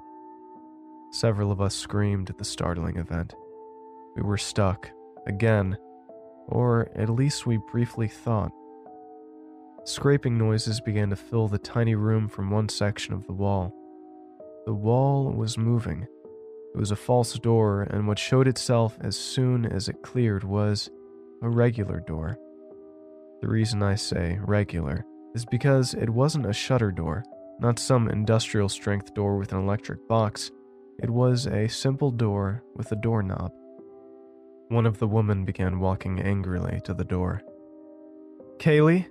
Several 1.12 1.50
of 1.50 1.62
us 1.62 1.74
screamed 1.74 2.28
at 2.28 2.36
the 2.36 2.44
startling 2.44 2.98
event. 2.98 3.34
We 4.16 4.20
were 4.20 4.36
stuck, 4.36 4.90
again, 5.26 5.78
or 6.46 6.90
at 6.94 7.08
least 7.08 7.46
we 7.46 7.56
briefly 7.72 8.08
thought. 8.08 8.52
Scraping 9.84 10.36
noises 10.36 10.78
began 10.78 11.08
to 11.08 11.16
fill 11.16 11.48
the 11.48 11.56
tiny 11.56 11.94
room 11.94 12.28
from 12.28 12.50
one 12.50 12.68
section 12.68 13.14
of 13.14 13.26
the 13.26 13.32
wall. 13.32 13.74
The 14.66 14.74
wall 14.74 15.32
was 15.32 15.56
moving. 15.56 16.06
It 16.74 16.78
was 16.78 16.90
a 16.90 16.96
false 16.96 17.38
door, 17.38 17.82
and 17.90 18.06
what 18.06 18.18
showed 18.18 18.46
itself 18.46 18.96
as 19.00 19.16
soon 19.16 19.66
as 19.66 19.88
it 19.88 20.02
cleared 20.02 20.44
was 20.44 20.88
a 21.42 21.48
regular 21.48 22.00
door. 22.00 22.38
The 23.40 23.48
reason 23.48 23.82
I 23.82 23.96
say 23.96 24.38
regular 24.40 25.04
is 25.34 25.44
because 25.44 25.94
it 25.94 26.10
wasn't 26.10 26.46
a 26.46 26.52
shutter 26.52 26.92
door, 26.92 27.24
not 27.60 27.78
some 27.78 28.08
industrial 28.08 28.68
strength 28.68 29.14
door 29.14 29.36
with 29.36 29.52
an 29.52 29.58
electric 29.58 30.06
box. 30.08 30.50
It 31.02 31.10
was 31.10 31.46
a 31.46 31.68
simple 31.68 32.10
door 32.10 32.62
with 32.76 32.92
a 32.92 32.96
doorknob. 32.96 33.52
One 34.68 34.86
of 34.86 34.98
the 34.98 35.08
women 35.08 35.44
began 35.44 35.80
walking 35.80 36.20
angrily 36.20 36.80
to 36.84 36.94
the 36.94 37.04
door. 37.04 37.42
Kaylee? 38.58 39.06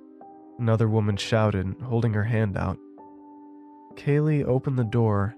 Another 0.60 0.88
woman 0.88 1.18
shouted, 1.18 1.76
holding 1.84 2.14
her 2.14 2.24
hand 2.24 2.58
out. 2.58 2.78
Kaylee 3.96 4.46
opened 4.46 4.78
the 4.78 4.84
door, 4.84 5.36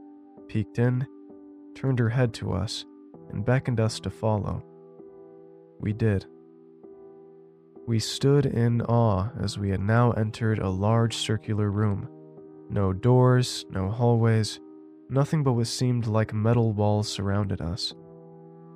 peeked 0.47 0.77
in, 0.77 1.07
turned 1.75 1.99
her 1.99 2.09
head 2.09 2.33
to 2.35 2.53
us, 2.53 2.85
and 3.29 3.45
beckoned 3.45 3.79
us 3.79 3.99
to 4.01 4.09
follow. 4.09 4.63
We 5.79 5.93
did. 5.93 6.25
We 7.87 7.99
stood 7.99 8.45
in 8.45 8.81
awe 8.83 9.29
as 9.39 9.57
we 9.57 9.69
had 9.69 9.81
now 9.81 10.11
entered 10.11 10.59
a 10.59 10.69
large 10.69 11.15
circular 11.17 11.71
room. 11.71 12.07
No 12.69 12.93
doors, 12.93 13.65
no 13.71 13.89
hallways, 13.89 14.59
nothing 15.09 15.43
but 15.43 15.53
what 15.53 15.67
seemed 15.67 16.07
like 16.07 16.33
metal 16.33 16.73
walls 16.73 17.09
surrounded 17.09 17.59
us. 17.59 17.93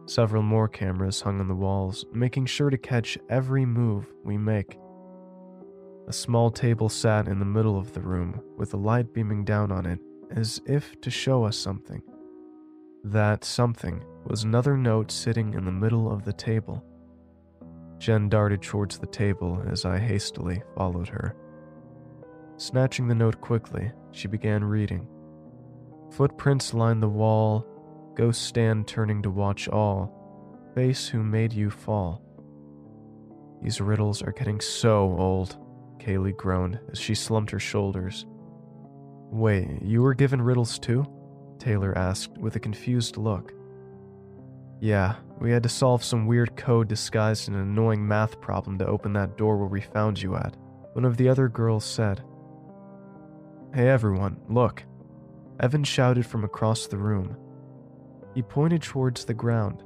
Several 0.07 0.43
more 0.43 0.67
cameras 0.67 1.21
hung 1.21 1.39
on 1.39 1.47
the 1.47 1.55
walls, 1.55 2.05
making 2.13 2.47
sure 2.47 2.69
to 2.69 2.77
catch 2.77 3.17
every 3.29 3.65
move 3.65 4.11
we 4.23 4.37
make. 4.37 4.77
A 6.07 6.13
small 6.13 6.51
table 6.51 6.89
sat 6.89 7.27
in 7.27 7.39
the 7.39 7.45
middle 7.45 7.77
of 7.77 7.93
the 7.93 8.01
room, 8.01 8.39
with 8.57 8.73
a 8.73 8.77
light 8.77 9.13
beaming 9.13 9.43
down 9.43 9.71
on 9.71 9.85
it, 9.85 9.99
as 10.29 10.61
if 10.65 10.99
to 11.01 11.09
show 11.09 11.43
us 11.43 11.57
something. 11.57 12.01
That 13.09 13.43
something 13.43 14.03
was 14.25 14.43
another 14.45 14.75
note 14.75 15.11
sitting 15.11 15.53
in 15.53 15.63
the 15.63 15.71
middle 15.71 16.11
of 16.11 16.25
the 16.25 16.33
table. 16.33 16.83
Jen 17.99 18.29
darted 18.29 18.63
towards 18.63 18.97
the 18.97 19.05
table 19.05 19.63
as 19.69 19.85
I 19.85 19.99
hastily 19.99 20.63
followed 20.75 21.09
her. 21.09 21.35
Snatching 22.57 23.07
the 23.07 23.13
note 23.13 23.39
quickly, 23.41 23.91
she 24.09 24.27
began 24.27 24.63
reading. 24.63 25.07
Footprints 26.13 26.73
line 26.73 26.99
the 26.99 27.07
wall, 27.07 27.63
ghost 28.15 28.41
stand 28.41 28.87
turning 28.87 29.21
to 29.21 29.29
watch 29.29 29.69
all, 29.69 30.11
face 30.73 31.07
who 31.07 31.21
made 31.21 31.53
you 31.53 31.69
fall. 31.69 32.23
These 33.61 33.81
riddles 33.81 34.23
are 34.23 34.31
getting 34.31 34.59
so 34.59 35.15
old, 35.19 35.59
Kaylee 35.99 36.35
groaned 36.35 36.79
as 36.91 36.97
she 36.97 37.13
slumped 37.13 37.51
her 37.51 37.59
shoulders. 37.59 38.25
Wait, 39.29 39.83
you 39.83 40.01
were 40.01 40.15
given 40.15 40.41
riddles 40.41 40.79
too? 40.79 41.05
Taylor 41.59 41.97
asked 41.97 42.37
with 42.37 42.55
a 42.55 42.59
confused 42.59 43.17
look. 43.17 43.53
Yeah, 44.79 45.15
we 45.39 45.51
had 45.51 45.63
to 45.63 45.69
solve 45.69 46.03
some 46.03 46.27
weird 46.27 46.55
code 46.55 46.87
disguised 46.87 47.47
in 47.47 47.55
an 47.55 47.61
annoying 47.61 48.07
math 48.07 48.39
problem 48.41 48.77
to 48.79 48.87
open 48.87 49.13
that 49.13 49.37
door 49.37 49.57
where 49.57 49.67
we 49.67 49.81
found 49.81 50.21
you 50.21 50.35
at, 50.35 50.55
one 50.93 51.05
of 51.05 51.17
the 51.17 51.29
other 51.29 51.47
girls 51.47 51.85
said. 51.85 52.23
Hey 53.73 53.89
everyone, 53.89 54.37
look. 54.47 54.83
Evan 55.59 55.83
shouted 55.83 56.25
from 56.25 56.43
across 56.43 56.87
the 56.87 56.97
room. 56.97 57.37
He 58.33 58.41
pointed 58.41 58.81
towards 58.81 59.25
the 59.25 59.33
ground. 59.33 59.83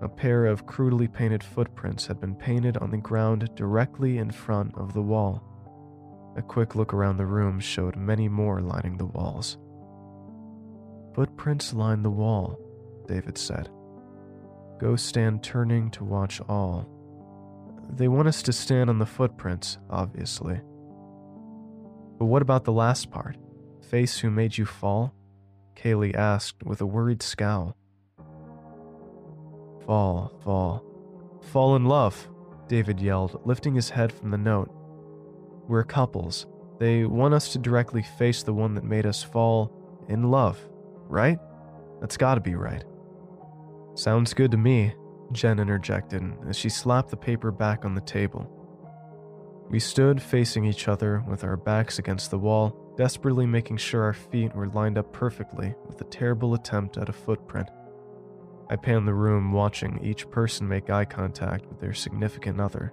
A 0.00 0.08
pair 0.08 0.46
of 0.46 0.66
crudely 0.66 1.08
painted 1.08 1.42
footprints 1.42 2.06
had 2.06 2.20
been 2.20 2.36
painted 2.36 2.76
on 2.76 2.90
the 2.90 2.98
ground 2.98 3.50
directly 3.56 4.18
in 4.18 4.30
front 4.30 4.76
of 4.76 4.92
the 4.92 5.02
wall. 5.02 5.42
A 6.36 6.42
quick 6.42 6.76
look 6.76 6.94
around 6.94 7.16
the 7.16 7.26
room 7.26 7.58
showed 7.58 7.96
many 7.96 8.28
more 8.28 8.60
lining 8.60 8.96
the 8.96 9.06
walls. 9.06 9.58
Footprints 11.18 11.74
line 11.74 12.04
the 12.04 12.10
wall, 12.10 12.56
David 13.08 13.36
said. 13.36 13.68
Go 14.78 14.94
stand 14.94 15.42
turning 15.42 15.90
to 15.90 16.04
watch 16.04 16.40
all. 16.48 16.88
They 17.90 18.06
want 18.06 18.28
us 18.28 18.40
to 18.42 18.52
stand 18.52 18.88
on 18.88 19.00
the 19.00 19.04
footprints, 19.04 19.78
obviously. 19.90 20.60
But 22.20 22.26
what 22.26 22.40
about 22.40 22.62
the 22.62 22.72
last 22.72 23.10
part? 23.10 23.36
Face 23.90 24.20
who 24.20 24.30
made 24.30 24.56
you 24.56 24.64
fall? 24.64 25.12
Kaylee 25.74 26.14
asked 26.14 26.62
with 26.62 26.80
a 26.82 26.86
worried 26.86 27.24
scowl. 27.24 27.76
Fall, 29.86 30.30
fall. 30.44 30.84
Fall 31.50 31.74
in 31.74 31.86
love, 31.86 32.28
David 32.68 33.00
yelled, 33.00 33.40
lifting 33.44 33.74
his 33.74 33.90
head 33.90 34.12
from 34.12 34.30
the 34.30 34.38
note. 34.38 34.70
We're 35.66 35.82
couples. 35.82 36.46
They 36.78 37.06
want 37.06 37.34
us 37.34 37.52
to 37.54 37.58
directly 37.58 38.04
face 38.04 38.44
the 38.44 38.54
one 38.54 38.76
that 38.76 38.84
made 38.84 39.04
us 39.04 39.24
fall 39.24 39.72
in 40.08 40.30
love, 40.30 40.60
right? 41.08 41.38
That's 42.00 42.16
gotta 42.16 42.40
be 42.40 42.54
right. 42.54 42.84
Sounds 43.94 44.34
good 44.34 44.52
to 44.52 44.56
me, 44.56 44.94
Jen 45.32 45.58
interjected 45.58 46.22
as 46.48 46.56
she 46.56 46.68
slapped 46.68 47.10
the 47.10 47.16
paper 47.16 47.50
back 47.50 47.84
on 47.84 47.94
the 47.94 48.00
table. 48.00 48.54
We 49.68 49.80
stood 49.80 50.22
facing 50.22 50.64
each 50.64 50.88
other 50.88 51.22
with 51.28 51.44
our 51.44 51.56
backs 51.56 51.98
against 51.98 52.30
the 52.30 52.38
wall, 52.38 52.94
desperately 52.96 53.46
making 53.46 53.76
sure 53.76 54.02
our 54.02 54.14
feet 54.14 54.54
were 54.54 54.68
lined 54.68 54.96
up 54.96 55.12
perfectly 55.12 55.74
with 55.86 56.00
a 56.00 56.04
terrible 56.04 56.54
attempt 56.54 56.96
at 56.96 57.10
a 57.10 57.12
footprint. 57.12 57.68
I 58.70 58.76
panned 58.76 59.06
the 59.06 59.14
room, 59.14 59.52
watching 59.52 59.98
each 60.02 60.30
person 60.30 60.68
make 60.68 60.90
eye 60.90 61.04
contact 61.04 61.66
with 61.66 61.80
their 61.80 61.94
significant 61.94 62.60
other. 62.60 62.92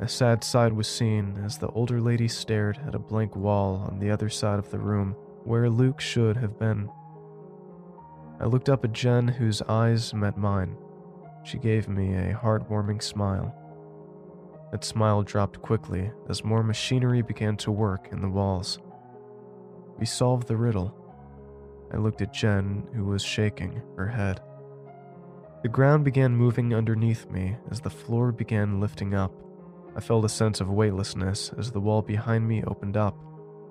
A 0.00 0.08
sad 0.08 0.44
sight 0.44 0.74
was 0.74 0.88
seen 0.88 1.40
as 1.44 1.58
the 1.58 1.68
older 1.68 2.00
lady 2.00 2.28
stared 2.28 2.78
at 2.86 2.94
a 2.94 2.98
blank 2.98 3.34
wall 3.34 3.86
on 3.90 3.98
the 3.98 4.10
other 4.10 4.28
side 4.28 4.58
of 4.58 4.70
the 4.70 4.78
room 4.78 5.16
where 5.44 5.68
Luke 5.70 6.00
should 6.00 6.36
have 6.36 6.58
been. 6.58 6.90
I 8.40 8.44
looked 8.44 8.68
up 8.68 8.84
at 8.84 8.92
Jen, 8.92 9.26
whose 9.26 9.62
eyes 9.62 10.14
met 10.14 10.36
mine. 10.36 10.76
She 11.42 11.58
gave 11.58 11.88
me 11.88 12.14
a 12.14 12.34
heartwarming 12.34 13.02
smile. 13.02 13.54
That 14.70 14.84
smile 14.84 15.22
dropped 15.22 15.62
quickly 15.62 16.10
as 16.28 16.44
more 16.44 16.62
machinery 16.62 17.22
began 17.22 17.56
to 17.58 17.72
work 17.72 18.08
in 18.12 18.20
the 18.20 18.28
walls. 18.28 18.78
We 19.98 20.06
solved 20.06 20.46
the 20.46 20.56
riddle. 20.56 20.94
I 21.92 21.96
looked 21.96 22.22
at 22.22 22.32
Jen, 22.34 22.86
who 22.94 23.06
was 23.06 23.22
shaking 23.22 23.82
her 23.96 24.06
head. 24.06 24.40
The 25.62 25.68
ground 25.68 26.04
began 26.04 26.36
moving 26.36 26.74
underneath 26.74 27.28
me 27.30 27.56
as 27.70 27.80
the 27.80 27.90
floor 27.90 28.30
began 28.30 28.78
lifting 28.78 29.14
up. 29.14 29.32
I 29.96 30.00
felt 30.00 30.24
a 30.24 30.28
sense 30.28 30.60
of 30.60 30.70
weightlessness 30.70 31.50
as 31.58 31.72
the 31.72 31.80
wall 31.80 32.02
behind 32.02 32.46
me 32.46 32.62
opened 32.64 32.96
up, 32.96 33.16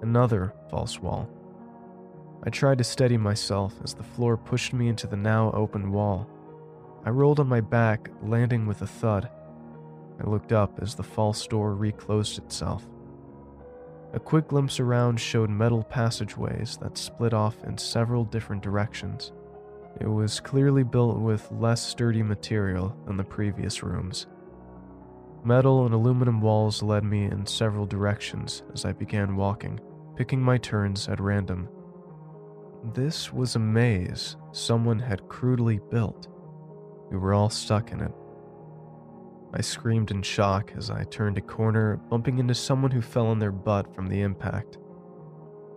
another 0.02 0.54
false 0.70 1.00
wall. 1.00 1.30
I 2.48 2.50
tried 2.50 2.78
to 2.78 2.84
steady 2.86 3.18
myself 3.18 3.74
as 3.84 3.94
the 3.94 4.06
floor 4.06 4.38
pushed 4.38 4.72
me 4.72 4.88
into 4.88 5.06
the 5.06 5.18
now 5.18 5.52
open 5.52 5.92
wall. 5.92 6.30
I 7.04 7.10
rolled 7.10 7.42
on 7.42 7.48
my 7.50 7.60
back, 7.60 8.10
landing 8.24 8.66
with 8.66 8.82
a 8.82 8.88
thud. 8.88 9.30
I 10.24 10.30
looked 10.30 10.54
up 10.54 10.80
as 10.82 10.96
the 10.96 11.04
false 11.04 11.46
door 11.46 11.76
reclosed 11.76 12.38
itself. 12.38 12.88
A 14.14 14.20
quick 14.22 14.48
glimpse 14.48 14.80
around 14.80 15.20
showed 15.20 15.50
metal 15.50 15.84
passageways 15.84 16.78
that 16.78 16.98
split 16.98 17.34
off 17.34 17.62
in 17.66 17.78
several 17.78 18.24
different 18.24 18.64
directions. 18.64 19.34
It 20.00 20.08
was 20.08 20.40
clearly 20.40 20.84
built 20.84 21.18
with 21.20 21.52
less 21.52 21.86
sturdy 21.86 22.24
material 22.24 22.96
than 23.08 23.18
the 23.18 23.26
previous 23.26 23.84
rooms. 23.84 24.26
Metal 25.44 25.84
and 25.84 25.94
aluminum 25.94 26.40
walls 26.40 26.82
led 26.82 27.04
me 27.04 27.26
in 27.26 27.46
several 27.46 27.86
directions 27.86 28.64
as 28.74 28.86
I 28.86 28.94
began 28.94 29.36
walking, 29.36 29.82
picking 30.16 30.42
my 30.42 30.58
turns 30.58 31.10
at 31.10 31.20
random. 31.20 31.68
This 32.94 33.34
was 33.34 33.56
a 33.56 33.60
maze 33.60 34.38
someone 34.54 35.00
had 35.00 35.28
crudely 35.28 35.80
built. 35.92 36.30
We 37.12 37.18
were 37.18 37.34
all 37.34 37.50
stuck 37.50 37.92
in 37.92 38.00
it. 38.00 38.12
I 39.54 39.62
screamed 39.62 40.12
in 40.12 40.22
shock 40.22 40.72
as 40.78 40.90
I 40.90 41.04
turned 41.04 41.38
a 41.38 41.42
corner, 41.42 41.98
bumping 41.98 42.38
into 42.38 42.56
someone 42.56 42.92
who 42.92 43.02
fell 43.02 43.28
on 43.28 43.40
their 43.40 43.52
butt 43.52 43.94
from 43.94 44.08
the 44.08 44.22
impact. 44.22 44.78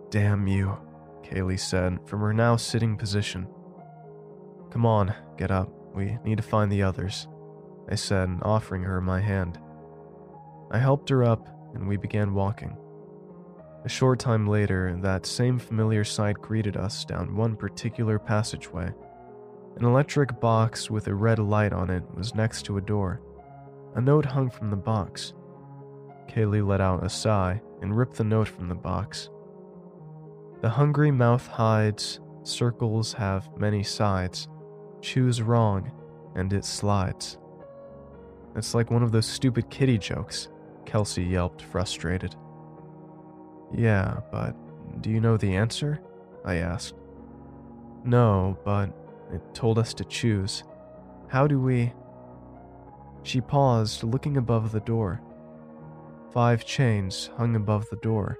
Damn 0.09 0.47
you, 0.47 0.77
Kaylee 1.23 1.59
said 1.59 1.99
from 2.05 2.21
her 2.21 2.33
now 2.33 2.55
sitting 2.55 2.95
position. 2.95 3.45
Come 4.71 4.85
on, 4.85 5.13
get 5.37 5.51
up. 5.51 5.69
We 5.93 6.17
need 6.23 6.37
to 6.37 6.43
find 6.43 6.71
the 6.71 6.83
others. 6.83 7.27
I 7.89 7.95
said, 7.95 8.29
offering 8.43 8.83
her 8.83 9.01
my 9.01 9.19
hand. 9.19 9.59
I 10.71 10.77
helped 10.77 11.09
her 11.09 11.25
up, 11.25 11.49
and 11.73 11.87
we 11.89 11.97
began 11.97 12.33
walking. 12.33 12.77
A 13.83 13.89
short 13.89 14.19
time 14.19 14.47
later, 14.47 14.95
that 15.01 15.25
same 15.25 15.57
familiar 15.57 16.03
sight 16.03 16.35
greeted 16.35 16.77
us 16.77 17.03
down 17.03 17.35
one 17.35 17.55
particular 17.55 18.19
passageway. 18.19 18.93
An 19.77 19.85
electric 19.85 20.39
box 20.39 20.91
with 20.91 21.07
a 21.07 21.15
red 21.15 21.39
light 21.39 21.73
on 21.73 21.89
it 21.89 22.03
was 22.13 22.35
next 22.35 22.63
to 22.65 22.77
a 22.77 22.81
door. 22.81 23.21
A 23.95 24.01
note 24.01 24.25
hung 24.25 24.49
from 24.49 24.69
the 24.69 24.75
box. 24.75 25.33
Kaylee 26.27 26.65
let 26.65 26.79
out 26.79 27.03
a 27.03 27.09
sigh 27.09 27.61
and 27.81 27.97
ripped 27.97 28.17
the 28.17 28.23
note 28.23 28.47
from 28.47 28.69
the 28.69 28.75
box. 28.75 29.29
The 30.61 30.69
hungry 30.69 31.09
mouth 31.09 31.47
hides, 31.47 32.19
circles 32.43 33.13
have 33.13 33.49
many 33.57 33.81
sides. 33.81 34.47
Choose 35.01 35.41
wrong, 35.41 35.91
and 36.35 36.53
it 36.53 36.65
slides. 36.65 37.39
It's 38.55 38.75
like 38.75 38.91
one 38.91 39.01
of 39.01 39.11
those 39.11 39.25
stupid 39.25 39.71
kitty 39.71 39.97
jokes, 39.97 40.49
Kelsey 40.85 41.23
yelped, 41.23 41.63
frustrated. 41.63 42.35
Yeah, 43.73 44.19
but 44.31 44.55
do 45.01 45.09
you 45.09 45.21
know 45.21 45.37
the 45.37 45.55
answer? 45.55 45.99
I 46.43 46.55
asked. 46.57 46.95
No, 48.03 48.57
but 48.65 48.89
it 49.31 49.41
told 49.53 49.77
us 49.79 49.93
to 49.95 50.03
choose. 50.03 50.63
How 51.27 51.47
do 51.47 51.59
we. 51.59 51.93
She 53.23 53.39
paused, 53.39 54.03
looking 54.03 54.37
above 54.37 54.71
the 54.71 54.79
door. 54.79 55.21
Five 56.33 56.65
chains 56.65 57.29
hung 57.37 57.55
above 57.55 57.87
the 57.89 57.97
door. 57.97 58.37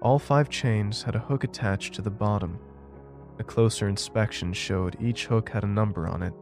All 0.00 0.18
five 0.18 0.48
chains 0.48 1.02
had 1.02 1.14
a 1.14 1.20
hook 1.20 1.44
attached 1.44 1.94
to 1.94 2.02
the 2.02 2.10
bottom. 2.10 2.58
A 3.38 3.44
closer 3.44 3.88
inspection 3.88 4.52
showed 4.52 4.96
each 5.00 5.26
hook 5.26 5.50
had 5.50 5.64
a 5.64 5.68
number 5.68 6.06
on 6.06 6.22
it. 6.22 6.32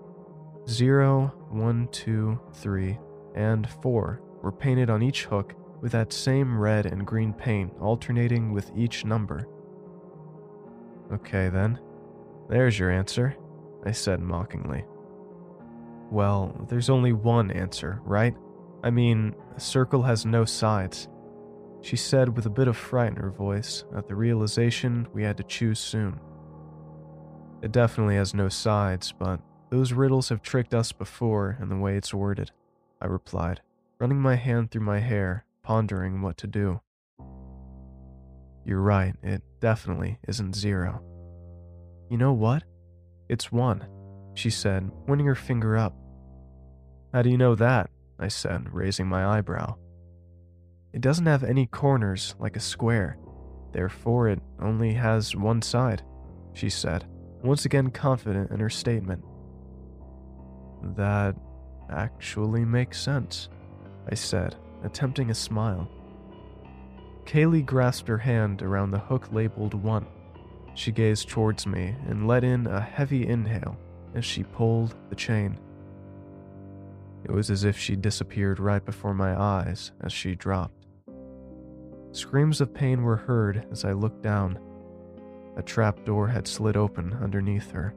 Zero, 0.69 1.33
one, 1.51 1.89
two, 1.91 2.39
three, 2.53 2.99
and 3.35 3.69
4 3.83 4.21
were 4.43 4.53
painted 4.53 4.91
on 4.91 5.03
each 5.03 5.25
hook 5.25 5.55
with 5.81 5.93
that 5.93 6.13
same 6.13 6.59
red 6.59 6.87
and 6.87 7.07
green 7.07 7.33
paint 7.33 7.73
alternating 7.81 8.53
with 8.53 8.71
each 8.77 9.05
number. 9.05 9.47
Okay 11.13 11.49
then, 11.49 11.79
there's 12.49 12.79
your 12.79 12.91
answer, 12.91 13.37
I 13.85 13.93
said 13.93 14.21
mockingly. 14.21 14.85
Well, 16.11 16.67
there's 16.69 16.91
only 16.91 17.13
one 17.13 17.51
answer, 17.51 18.01
right? 18.05 18.35
I 18.83 18.91
mean, 18.91 19.35
a 19.57 19.61
circle 19.61 20.03
has 20.03 20.25
no 20.25 20.45
sides. 20.45 21.09
She 21.81 21.97
said 21.97 22.35
with 22.35 22.47
a 22.47 22.51
bit 22.51 22.69
of 22.69 22.77
fright 22.77 23.11
in 23.11 23.17
her 23.17 23.31
voice 23.31 23.85
at 23.97 24.09
the 24.09 24.15
realization 24.15 25.07
we 25.13 25.23
had 25.23 25.37
to 25.37 25.43
choose 25.45 25.79
soon. 25.79 26.19
It 27.63 27.73
definitely 27.73 28.17
has 28.17 28.35
no 28.35 28.49
sides, 28.49 29.13
but 29.13 29.41
those 29.71 29.93
riddles 29.93 30.29
have 30.29 30.43
tricked 30.43 30.75
us 30.75 30.93
before 30.93 31.59
in 31.61 31.69
the 31.69 31.77
way 31.77 31.97
it's 31.97 32.15
worded, 32.15 32.51
I 33.01 33.07
replied, 33.07 33.61
running 33.99 34.21
my 34.21 34.37
hand 34.37 34.71
through 34.71 34.83
my 34.83 35.01
hair, 35.01 35.45
pondering 35.69 36.23
what 36.23 36.39
to 36.39 36.47
do. 36.47 36.81
You're 38.65 38.81
right, 38.81 39.15
it 39.23 39.43
definitely 39.61 40.19
isn't 40.27 40.57
zero. 40.57 41.03
You 42.11 42.17
know 42.17 42.33
what? 42.33 42.63
It's 43.29 43.53
one, 43.53 43.87
she 44.33 44.49
said, 44.49 44.91
pointing 45.07 45.27
her 45.27 45.35
finger 45.35 45.77
up. 45.77 45.95
How 47.13 47.21
do 47.21 47.29
you 47.29 47.37
know 47.37 47.55
that? 47.57 47.91
I 48.19 48.29
said, 48.29 48.73
raising 48.73 49.09
my 49.09 49.27
eyebrow. 49.27 49.77
It 50.95 51.03
doesn't 51.03 51.27
have 51.27 51.45
any 51.45 51.67
corners 51.67 52.35
like 52.39 52.57
a 52.57 52.61
square, 52.61 53.19
therefore, 53.75 54.31
it 54.31 54.41
only 54.63 54.95
has 54.95 55.37
one 55.37 55.61
side, 55.61 56.03
she 56.55 56.71
said, 56.71 57.05
once 57.45 57.67
again 57.67 57.91
confident 57.91 58.51
in 58.53 58.59
her 58.59 58.71
statement. 58.71 59.23
That 60.97 61.37
actually 61.91 62.65
makes 62.65 62.99
sense, 62.99 63.51
I 64.11 64.15
said, 64.15 64.57
attempting 64.85 65.31
a 65.31 65.35
smile. 65.35 65.89
Kaylee 67.25 67.65
grasped 67.65 68.09
her 68.09 68.19
hand 68.19 68.63
around 68.63 68.91
the 68.91 68.99
hook 68.99 69.33
labeled 69.33 69.75
1. 69.75 70.07
She 70.75 70.93
gazed 70.93 71.29
towards 71.29 71.67
me 71.67 71.95
and 72.07 72.27
let 72.27 72.45
in 72.45 72.67
a 72.67 72.81
heavy 72.81 73.27
inhale 73.27 73.77
as 74.15 74.25
she 74.25 74.45
pulled 74.45 74.95
the 75.11 75.17
chain. 75.17 75.59
It 77.25 77.31
was 77.31 77.51
as 77.51 77.65
if 77.65 77.77
she 77.77 77.97
disappeared 77.97 78.61
right 78.61 78.85
before 78.85 79.13
my 79.13 79.39
eyes 79.39 79.93
as 80.01 80.13
she 80.13 80.35
dropped. 80.35 80.87
Screams 82.13 82.61
of 82.61 82.73
pain 82.73 83.03
were 83.03 83.17
heard 83.17 83.67
as 83.71 83.85
I 83.85 83.93
looked 83.93 84.23
down. 84.23 84.59
A 85.57 85.63
trap 85.63 86.05
door 86.05 86.29
had 86.29 86.47
slid 86.47 86.77
open 86.77 87.13
underneath 87.21 87.71
her. 87.73 87.95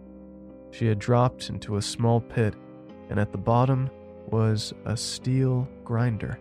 She 0.72 0.88
had 0.88 1.00
dropped 1.00 1.50
into 1.50 1.78
a 1.78 1.82
small 1.82 2.20
pit, 2.20 2.56
and 3.10 3.20
at 3.20 3.32
the 3.32 3.38
bottom 3.38 3.90
was 4.28 4.74
a 4.86 4.98
steel 4.98 5.68
grinder. 5.84 6.40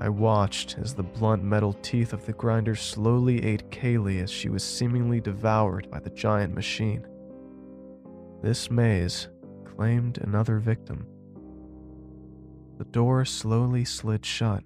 I 0.00 0.08
watched 0.08 0.76
as 0.78 0.94
the 0.94 1.02
blunt 1.02 1.42
metal 1.42 1.72
teeth 1.72 2.12
of 2.12 2.24
the 2.24 2.32
grinder 2.32 2.76
slowly 2.76 3.44
ate 3.44 3.68
Kaylee 3.70 4.22
as 4.22 4.30
she 4.30 4.48
was 4.48 4.62
seemingly 4.62 5.20
devoured 5.20 5.90
by 5.90 5.98
the 5.98 6.10
giant 6.10 6.54
machine. 6.54 7.04
This 8.40 8.70
maze 8.70 9.28
claimed 9.64 10.18
another 10.18 10.60
victim. 10.60 11.04
The 12.78 12.84
door 12.84 13.24
slowly 13.24 13.84
slid 13.84 14.24
shut. 14.24 14.62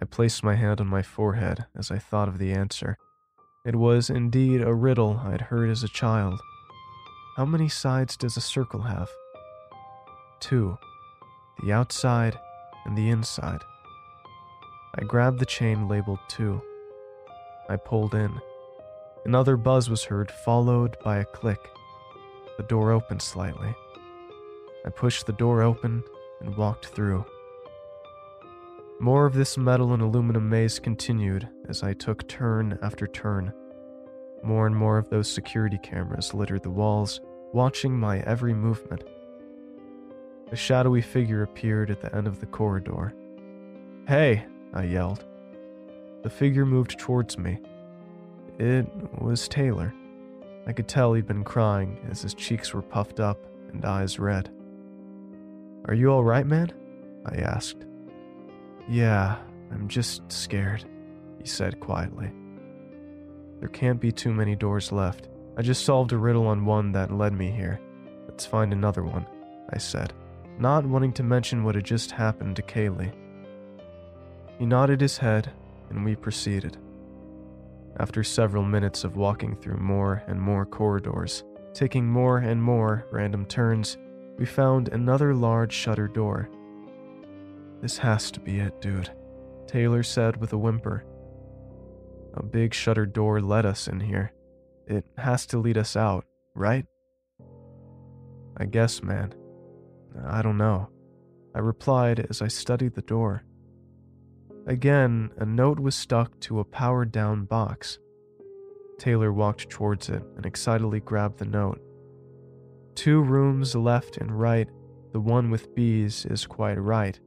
I 0.00 0.04
placed 0.04 0.44
my 0.44 0.54
hand 0.54 0.80
on 0.80 0.86
my 0.86 1.02
forehead 1.02 1.66
as 1.76 1.90
I 1.90 1.98
thought 1.98 2.28
of 2.28 2.38
the 2.38 2.52
answer. 2.52 2.96
It 3.66 3.74
was 3.74 4.10
indeed 4.10 4.62
a 4.62 4.72
riddle 4.72 5.20
I'd 5.24 5.40
heard 5.40 5.70
as 5.70 5.82
a 5.82 5.88
child. 5.88 6.40
How 7.36 7.44
many 7.44 7.68
sides 7.68 8.16
does 8.16 8.36
a 8.36 8.40
circle 8.40 8.82
have? 8.82 9.08
Two 10.38 10.78
the 11.64 11.72
outside 11.72 12.38
and 12.84 12.96
the 12.96 13.10
inside. 13.10 13.64
I 14.94 15.04
grabbed 15.04 15.38
the 15.38 15.46
chain 15.46 15.88
labeled 15.88 16.20
2. 16.28 16.60
I 17.68 17.76
pulled 17.76 18.14
in. 18.14 18.32
Another 19.24 19.56
buzz 19.56 19.90
was 19.90 20.04
heard, 20.04 20.30
followed 20.30 20.96
by 21.04 21.18
a 21.18 21.24
click. 21.24 21.60
The 22.56 22.62
door 22.64 22.92
opened 22.92 23.20
slightly. 23.20 23.74
I 24.86 24.90
pushed 24.90 25.26
the 25.26 25.32
door 25.34 25.62
open 25.62 26.02
and 26.40 26.56
walked 26.56 26.86
through. 26.86 27.24
More 29.00 29.26
of 29.26 29.34
this 29.34 29.58
metal 29.58 29.92
and 29.92 30.02
aluminum 30.02 30.48
maze 30.48 30.78
continued 30.78 31.48
as 31.68 31.82
I 31.82 31.92
took 31.92 32.26
turn 32.26 32.78
after 32.82 33.06
turn. 33.06 33.52
More 34.42 34.66
and 34.66 34.74
more 34.74 34.98
of 34.98 35.10
those 35.10 35.30
security 35.30 35.78
cameras 35.82 36.32
littered 36.32 36.62
the 36.62 36.70
walls, 36.70 37.20
watching 37.52 37.98
my 37.98 38.20
every 38.20 38.54
movement. 38.54 39.04
A 40.50 40.56
shadowy 40.56 41.02
figure 41.02 41.42
appeared 41.42 41.90
at 41.90 42.00
the 42.00 42.14
end 42.14 42.26
of 42.26 42.40
the 42.40 42.46
corridor. 42.46 43.12
Hey, 44.06 44.46
I 44.74 44.84
yelled. 44.84 45.24
The 46.22 46.30
figure 46.30 46.66
moved 46.66 46.98
towards 46.98 47.38
me. 47.38 47.58
It 48.58 48.86
was 49.20 49.48
Taylor. 49.48 49.94
I 50.66 50.72
could 50.72 50.88
tell 50.88 51.14
he'd 51.14 51.26
been 51.26 51.44
crying 51.44 51.98
as 52.10 52.22
his 52.22 52.34
cheeks 52.34 52.74
were 52.74 52.82
puffed 52.82 53.20
up 53.20 53.38
and 53.72 53.84
eyes 53.84 54.18
red. 54.18 54.50
Are 55.86 55.94
you 55.94 56.10
alright, 56.10 56.46
man? 56.46 56.72
I 57.24 57.36
asked. 57.36 57.86
Yeah, 58.88 59.36
I'm 59.72 59.88
just 59.88 60.30
scared, 60.30 60.84
he 61.40 61.46
said 61.46 61.80
quietly. 61.80 62.30
There 63.60 63.68
can't 63.68 64.00
be 64.00 64.12
too 64.12 64.32
many 64.32 64.56
doors 64.56 64.92
left. 64.92 65.28
I 65.56 65.62
just 65.62 65.84
solved 65.84 66.12
a 66.12 66.18
riddle 66.18 66.46
on 66.46 66.64
one 66.64 66.92
that 66.92 67.10
led 67.10 67.32
me 67.32 67.50
here. 67.50 67.80
Let's 68.28 68.46
find 68.46 68.72
another 68.72 69.02
one, 69.02 69.26
I 69.70 69.78
said, 69.78 70.12
not 70.58 70.86
wanting 70.86 71.12
to 71.14 71.22
mention 71.22 71.64
what 71.64 71.74
had 71.74 71.84
just 71.84 72.10
happened 72.10 72.56
to 72.56 72.62
Kaylee. 72.62 73.12
He 74.58 74.66
nodded 74.66 75.00
his 75.00 75.18
head, 75.18 75.52
and 75.90 76.04
we 76.04 76.16
proceeded. 76.16 76.76
After 78.00 78.24
several 78.24 78.64
minutes 78.64 79.04
of 79.04 79.16
walking 79.16 79.56
through 79.56 79.78
more 79.78 80.22
and 80.26 80.40
more 80.40 80.66
corridors, 80.66 81.44
taking 81.74 82.06
more 82.06 82.38
and 82.38 82.62
more 82.62 83.06
random 83.10 83.46
turns, 83.46 83.96
we 84.36 84.46
found 84.46 84.88
another 84.88 85.34
large 85.34 85.72
shutter 85.72 86.08
door. 86.08 86.48
This 87.80 87.98
has 87.98 88.30
to 88.32 88.40
be 88.40 88.58
it, 88.58 88.80
dude, 88.80 89.10
Taylor 89.66 90.02
said 90.02 90.36
with 90.36 90.52
a 90.52 90.58
whimper. 90.58 91.04
A 92.34 92.42
big 92.42 92.74
shutter 92.74 93.06
door 93.06 93.40
led 93.40 93.64
us 93.64 93.88
in 93.88 94.00
here. 94.00 94.32
It 94.86 95.04
has 95.16 95.46
to 95.46 95.58
lead 95.58 95.78
us 95.78 95.96
out, 95.96 96.24
right? 96.54 96.86
I 98.56 98.64
guess, 98.64 99.02
man. 99.02 99.34
I 100.26 100.42
don't 100.42 100.58
know. 100.58 100.88
I 101.54 101.60
replied 101.60 102.26
as 102.30 102.42
I 102.42 102.48
studied 102.48 102.94
the 102.94 103.02
door. 103.02 103.44
Again, 104.68 105.30
a 105.38 105.46
note 105.46 105.80
was 105.80 105.94
stuck 105.94 106.38
to 106.40 106.60
a 106.60 106.64
powered 106.64 107.10
down 107.10 107.46
box. 107.46 107.98
Taylor 108.98 109.32
walked 109.32 109.70
towards 109.70 110.10
it 110.10 110.22
and 110.36 110.44
excitedly 110.44 111.00
grabbed 111.00 111.38
the 111.38 111.46
note. 111.46 111.80
Two 112.94 113.22
rooms 113.22 113.74
left 113.74 114.18
and 114.18 114.38
right, 114.38 114.68
the 115.12 115.20
one 115.20 115.50
with 115.50 115.74
bees 115.74 116.26
is 116.26 116.46
quite 116.46 116.78
right. 116.78 117.18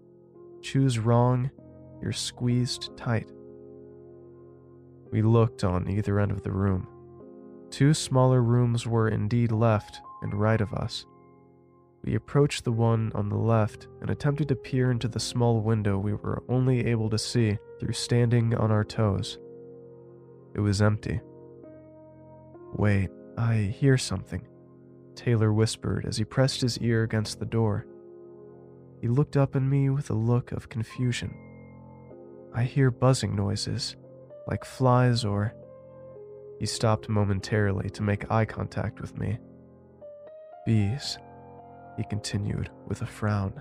Choose 0.61 0.99
wrong, 0.99 1.49
you're 1.99 2.11
squeezed 2.11 2.95
tight. 2.95 3.31
We 5.11 5.23
looked 5.23 5.63
on 5.63 5.89
either 5.89 6.19
end 6.19 6.31
of 6.31 6.43
the 6.43 6.51
room. 6.51 6.87
Two 7.71 7.95
smaller 7.95 8.43
rooms 8.43 8.85
were 8.85 9.07
indeed 9.07 9.51
left 9.51 9.99
and 10.21 10.35
right 10.35 10.61
of 10.61 10.73
us. 10.73 11.07
We 12.03 12.15
approached 12.15 12.63
the 12.63 12.71
one 12.71 13.11
on 13.13 13.29
the 13.29 13.37
left 13.37 13.87
and 14.01 14.09
attempted 14.09 14.47
to 14.47 14.55
peer 14.55 14.89
into 14.89 15.07
the 15.07 15.19
small 15.19 15.61
window 15.61 15.99
we 15.99 16.13
were 16.13 16.43
only 16.49 16.87
able 16.87 17.09
to 17.11 17.17
see 17.17 17.57
through 17.79 17.93
standing 17.93 18.55
on 18.55 18.71
our 18.71 18.83
toes. 18.83 19.37
It 20.55 20.61
was 20.61 20.81
empty. 20.81 21.21
Wait, 22.73 23.09
I 23.37 23.55
hear 23.55 23.97
something. 23.97 24.47
Taylor 25.15 25.53
whispered 25.53 26.05
as 26.05 26.17
he 26.17 26.23
pressed 26.23 26.61
his 26.61 26.79
ear 26.79 27.03
against 27.03 27.39
the 27.39 27.45
door. 27.45 27.85
He 28.99 29.07
looked 29.07 29.37
up 29.37 29.55
at 29.55 29.61
me 29.61 29.89
with 29.89 30.09
a 30.09 30.15
look 30.15 30.51
of 30.51 30.69
confusion. 30.69 31.35
I 32.53 32.63
hear 32.63 32.91
buzzing 32.91 33.35
noises, 33.35 33.95
like 34.47 34.65
flies 34.65 35.23
or. 35.23 35.53
He 36.59 36.65
stopped 36.65 37.09
momentarily 37.09 37.89
to 37.91 38.03
make 38.03 38.29
eye 38.31 38.45
contact 38.45 39.01
with 39.01 39.17
me. 39.17 39.37
Bees, 40.65 41.17
he 41.97 42.03
continued 42.03 42.69
with 42.87 43.01
a 43.01 43.05
frown. 43.05 43.53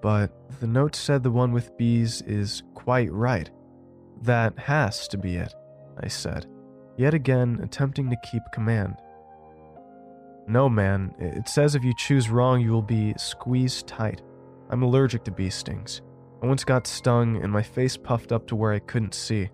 But 0.00 0.32
the 0.60 0.66
note 0.66 0.96
said 0.96 1.22
the 1.22 1.30
one 1.30 1.52
with 1.52 1.76
bees 1.76 2.22
is 2.22 2.62
quite 2.74 3.12
right. 3.12 3.50
That 4.22 4.58
has 4.58 5.06
to 5.08 5.18
be 5.18 5.36
it, 5.36 5.54
I 6.02 6.08
said, 6.08 6.46
yet 6.96 7.14
again 7.14 7.60
attempting 7.62 8.10
to 8.10 8.16
keep 8.30 8.42
command. 8.52 8.96
No, 10.48 10.68
man. 10.68 11.14
It 11.18 11.48
says 11.48 11.74
if 11.74 11.84
you 11.84 11.94
choose 11.96 12.28
wrong, 12.28 12.60
you 12.60 12.72
will 12.72 12.82
be 12.82 13.14
squeezed 13.16 13.86
tight. 13.86 14.22
I'm 14.70 14.82
allergic 14.82 15.24
to 15.24 15.30
bee 15.30 15.50
stings. 15.50 16.02
I 16.42 16.46
once 16.46 16.64
got 16.64 16.88
stung 16.88 17.36
and 17.42 17.52
my 17.52 17.62
face 17.62 17.96
puffed 17.96 18.32
up 18.32 18.48
to 18.48 18.56
where 18.56 18.72
I 18.72 18.80
couldn't 18.80 19.14
see. 19.14 19.48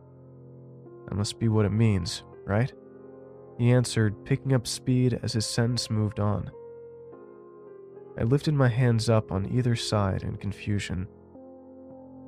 That 1.08 1.14
must 1.16 1.38
be 1.38 1.48
what 1.48 1.66
it 1.66 1.72
means, 1.72 2.22
right? 2.46 2.72
He 3.58 3.72
answered, 3.72 4.24
picking 4.24 4.54
up 4.54 4.66
speed 4.66 5.18
as 5.22 5.34
his 5.34 5.44
sentence 5.44 5.90
moved 5.90 6.20
on. 6.20 6.50
I 8.18 8.24
lifted 8.24 8.54
my 8.54 8.68
hands 8.68 9.09
up 9.09 9.31
on 9.31 9.46
either 9.52 9.76
side 9.76 10.24
in 10.24 10.37
confusion. 10.37 11.07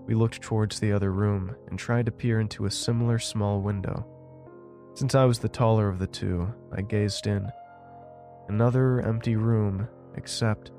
We 0.06 0.14
looked 0.14 0.40
towards 0.40 0.78
the 0.78 0.92
other 0.92 1.12
room 1.12 1.56
and 1.68 1.78
tried 1.78 2.06
to 2.06 2.12
peer 2.12 2.38
into 2.38 2.66
a 2.66 2.70
similar 2.70 3.18
small 3.18 3.60
window. 3.60 4.06
Since 4.94 5.16
I 5.16 5.24
was 5.24 5.40
the 5.40 5.48
taller 5.48 5.88
of 5.88 5.98
the 5.98 6.06
two, 6.06 6.52
I 6.72 6.82
gazed 6.82 7.26
in. 7.26 7.50
Another 8.48 9.00
empty 9.00 9.34
room, 9.34 9.88
except 10.16 10.70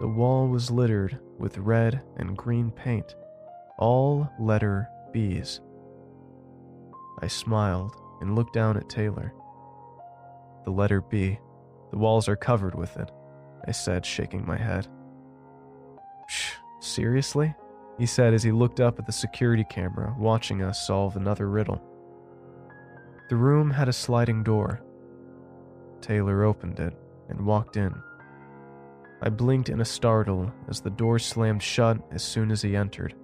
the 0.00 0.08
wall 0.08 0.48
was 0.48 0.70
littered 0.70 1.20
with 1.38 1.58
red 1.58 2.02
and 2.16 2.36
green 2.36 2.70
paint, 2.70 3.14
all 3.78 4.30
letter 4.40 4.88
B's. 5.12 5.60
I 7.20 7.26
smiled 7.26 7.94
and 8.22 8.34
looked 8.34 8.54
down 8.54 8.78
at 8.78 8.88
Taylor. 8.88 9.34
The 10.64 10.70
letter 10.70 11.02
B. 11.02 11.38
The 11.90 11.98
walls 11.98 12.28
are 12.28 12.36
covered 12.36 12.74
with 12.74 12.96
it, 12.96 13.10
I 13.66 13.72
said, 13.72 14.04
shaking 14.04 14.46
my 14.46 14.56
head. 14.56 14.88
Shh, 16.28 16.54
seriously? 16.80 17.54
He 17.98 18.06
said 18.06 18.34
as 18.34 18.42
he 18.42 18.52
looked 18.52 18.80
up 18.80 18.98
at 18.98 19.06
the 19.06 19.12
security 19.12 19.64
camera, 19.68 20.14
watching 20.18 20.62
us 20.62 20.86
solve 20.86 21.16
another 21.16 21.48
riddle. 21.48 21.80
The 23.28 23.36
room 23.36 23.70
had 23.70 23.88
a 23.88 23.92
sliding 23.92 24.42
door. 24.42 24.82
Taylor 26.00 26.44
opened 26.44 26.80
it 26.80 26.94
and 27.28 27.46
walked 27.46 27.76
in. 27.76 27.94
I 29.22 29.28
blinked 29.28 29.68
in 29.68 29.80
a 29.80 29.84
startle 29.84 30.52
as 30.68 30.80
the 30.80 30.90
door 30.90 31.18
slammed 31.18 31.62
shut 31.62 31.98
as 32.10 32.24
soon 32.24 32.50
as 32.50 32.60
he 32.60 32.74
entered. 32.74 33.14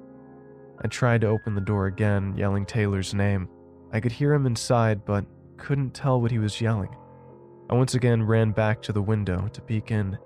I 0.83 0.87
tried 0.87 1.23
to 1.23 1.27
open 1.27 1.57
the 1.57 1.61
door 1.61 1.87
again, 1.87 2.35
yelling 2.37 2.65
Taylor's 2.65 3.15
name. 3.15 3.49
I 3.93 3.99
could 3.99 4.13
hear 4.13 4.33
him 4.33 4.47
inside, 4.47 5.05
but 5.05 5.27
couldn't 5.57 5.95
tell 5.95 6.21
what 6.21 6.31
he 6.31 6.39
was 6.39 6.61
yelling. 6.61 6.95
I 7.69 7.75
once 7.75 7.95
again 7.95 8.23
ran 8.23 8.53
back 8.53 8.81
to 8.83 8.93
the 8.93 9.03
window 9.03 9.49
to 9.53 9.61
peek 9.61 9.91
in. 9.91 10.17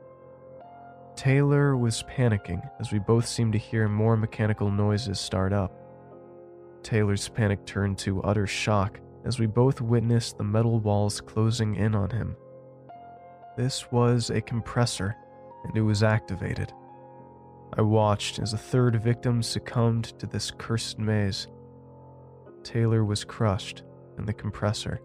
Taylor 1.16 1.76
was 1.76 2.02
panicking 2.04 2.68
as 2.80 2.90
we 2.90 2.98
both 2.98 3.26
seemed 3.26 3.52
to 3.52 3.58
hear 3.58 3.88
more 3.88 4.16
mechanical 4.16 4.70
noises 4.70 5.20
start 5.20 5.52
up. 5.52 5.72
Taylor's 6.82 7.28
panic 7.28 7.64
turned 7.64 7.98
to 7.98 8.22
utter 8.22 8.46
shock 8.46 8.98
as 9.24 9.38
we 9.38 9.46
both 9.46 9.80
witnessed 9.80 10.36
the 10.36 10.44
metal 10.44 10.80
walls 10.80 11.20
closing 11.20 11.76
in 11.76 11.94
on 11.94 12.10
him. 12.10 12.36
This 13.56 13.92
was 13.92 14.30
a 14.30 14.40
compressor, 14.40 15.14
and 15.64 15.76
it 15.76 15.82
was 15.82 16.02
activated. 16.02 16.72
I 17.76 17.82
watched 17.82 18.38
as 18.38 18.52
a 18.52 18.58
third 18.58 19.00
victim 19.02 19.42
succumbed 19.42 20.18
to 20.18 20.26
this 20.26 20.50
cursed 20.50 20.98
maze. 20.98 21.46
Taylor 22.64 23.04
was 23.04 23.24
crushed 23.24 23.82
in 24.18 24.24
the 24.24 24.32
compressor. 24.32 25.00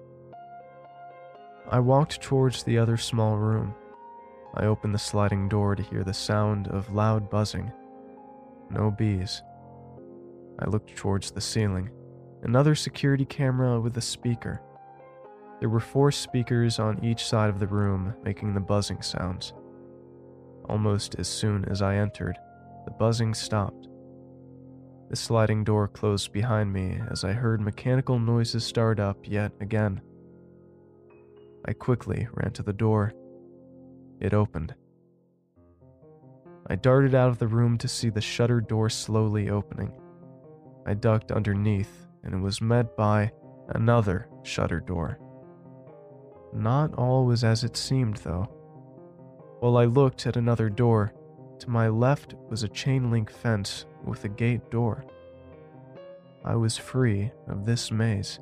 I 1.70 1.80
walked 1.80 2.22
towards 2.22 2.64
the 2.64 2.78
other 2.78 2.98
small 2.98 3.38
room. 3.38 3.76
I 4.60 4.66
opened 4.66 4.96
the 4.96 5.00
sliding 5.00 5.48
door 5.48 5.76
to 5.76 5.84
hear 5.84 6.04
the 6.04 6.16
sound 6.16 6.68
of 6.70 6.92
loud 6.92 7.30
buzzing. 7.30 7.72
No 8.72 8.90
bees. 8.90 9.44
I 10.60 10.66
looked 10.66 10.96
towards 10.96 11.30
the 11.30 11.42
ceiling. 11.42 11.92
Another 12.42 12.74
security 12.74 13.24
camera 13.24 13.80
with 13.80 13.96
a 13.98 14.02
speaker. 14.02 14.62
There 15.60 15.70
were 15.70 15.80
four 15.80 16.12
speakers 16.12 16.80
on 16.80 17.04
each 17.06 17.24
side 17.24 17.52
of 17.52 17.60
the 17.60 17.68
room 17.68 18.16
making 18.24 18.56
the 18.56 18.60
buzzing 18.60 19.04
sounds. 19.04 19.54
Almost 20.68 21.16
as 21.20 21.28
soon 21.28 21.66
as 21.66 21.84
I 21.84 21.98
entered, 21.98 22.38
the 22.86 22.92
buzzing 22.92 23.36
stopped. 23.36 23.88
The 25.10 25.16
sliding 25.16 25.64
door 25.66 25.88
closed 25.88 26.34
behind 26.34 26.74
me 26.74 27.00
as 27.12 27.24
I 27.24 27.34
heard 27.34 27.62
mechanical 27.62 28.18
noises 28.18 28.66
start 28.66 29.00
up 29.00 29.18
yet 29.24 29.52
again. 29.62 30.02
I 31.66 31.74
quickly 31.74 32.28
ran 32.34 32.54
to 32.54 32.64
the 32.64 32.74
door. 32.74 33.14
It 34.20 34.34
opened. 34.34 34.74
I 36.70 36.76
darted 36.76 37.16
out 37.16 37.30
of 37.30 37.38
the 37.38 37.48
room 37.48 37.78
to 37.78 37.88
see 37.88 38.10
the 38.10 38.22
shutter 38.22 38.60
door 38.60 38.90
slowly 38.90 39.50
opening. 39.50 39.94
I 40.86 40.94
ducked 40.96 41.32
underneath 41.32 42.08
and 42.24 42.44
was 42.44 42.62
met 42.62 42.98
by 42.98 43.32
another 43.70 44.28
shutter 44.44 44.80
door. 44.80 45.20
Not 46.54 46.94
all 46.96 47.26
was 47.26 47.44
as 47.44 47.64
it 47.64 47.78
seemed, 47.78 48.18
though. 48.18 48.44
While 49.60 49.78
I 49.78 49.86
looked 49.86 50.26
at 50.28 50.38
another 50.38 50.70
door, 50.70 51.14
to 51.60 51.70
my 51.70 51.88
left 51.88 52.36
was 52.50 52.64
a 52.64 52.70
chain 52.70 53.12
link 53.12 53.32
fence 53.32 53.86
with 54.04 54.24
a 54.24 54.30
gate 54.30 54.70
door. 54.70 55.06
I 56.46 56.56
was 56.56 56.78
free 56.78 57.32
of 57.48 57.66
this 57.66 57.92
maze. 57.92 58.40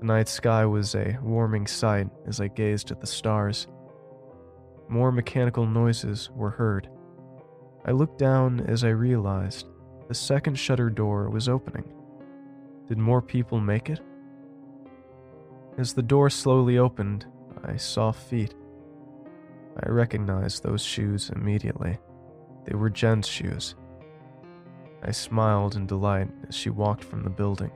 The 0.00 0.06
night 0.06 0.28
sky 0.28 0.64
was 0.64 0.94
a 0.94 1.18
warming 1.22 1.66
sight 1.66 2.08
as 2.26 2.40
I 2.40 2.48
gazed 2.48 2.90
at 2.90 3.00
the 3.00 3.06
stars. 3.06 3.66
More 4.88 5.12
mechanical 5.12 5.66
noises 5.66 6.30
were 6.34 6.50
heard. 6.50 6.88
I 7.84 7.90
looked 7.90 8.18
down 8.18 8.60
as 8.60 8.84
I 8.84 8.88
realized 8.88 9.66
the 10.08 10.14
second 10.14 10.54
shutter 10.54 10.88
door 10.88 11.28
was 11.28 11.48
opening. 11.48 11.92
Did 12.86 12.96
more 12.96 13.20
people 13.20 13.60
make 13.60 13.90
it? 13.90 14.00
As 15.76 15.92
the 15.92 16.02
door 16.02 16.30
slowly 16.30 16.78
opened, 16.78 17.26
I 17.62 17.76
saw 17.76 18.12
feet. 18.12 18.54
I 19.82 19.90
recognized 19.90 20.62
those 20.62 20.82
shoes 20.82 21.30
immediately. 21.34 21.98
They 22.64 22.74
were 22.74 22.90
Jen's 22.90 23.28
shoes. 23.28 23.74
I 25.02 25.12
smiled 25.12 25.76
in 25.76 25.86
delight 25.86 26.28
as 26.48 26.54
she 26.54 26.70
walked 26.70 27.04
from 27.04 27.22
the 27.22 27.30
building. 27.30 27.70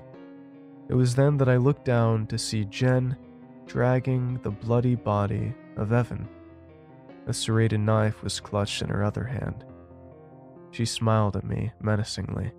It 0.89 0.95
was 0.95 1.15
then 1.15 1.37
that 1.37 1.49
I 1.49 1.59
looked 1.59 1.85
down 1.85 2.27
to 2.29 2.39
see 2.39 2.65
Jen 2.65 3.17
dragging 3.67 4.41
the 4.43 4.51
bloody 4.51 4.95
body 4.95 5.55
of 5.77 5.93
Evan. 5.93 6.29
A 7.27 7.33
serrated 7.33 7.81
knife 7.81 8.23
was 8.23 8.41
clutched 8.41 8.83
in 8.83 8.89
her 8.89 9.05
other 9.05 9.25
hand. 9.25 9.65
She 10.73 10.85
smiled 10.85 11.37
at 11.37 11.45
me 11.45 11.73
menacingly. 11.81 12.53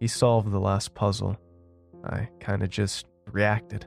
He 0.00 0.08
solved 0.08 0.50
the 0.50 0.60
last 0.60 0.94
puzzle. 0.94 1.36
I 2.04 2.28
kinda 2.40 2.66
just 2.66 3.06
reacted. 3.30 3.86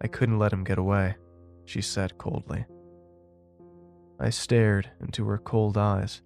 I 0.00 0.08
couldn't 0.08 0.38
let 0.38 0.52
him 0.52 0.64
get 0.64 0.78
away, 0.78 1.16
she 1.64 1.80
said 1.80 2.18
coldly. 2.18 2.66
I 4.20 4.30
stared 4.30 4.90
into 5.00 5.26
her 5.28 5.38
cold 5.38 5.78
eyes. 5.78 6.22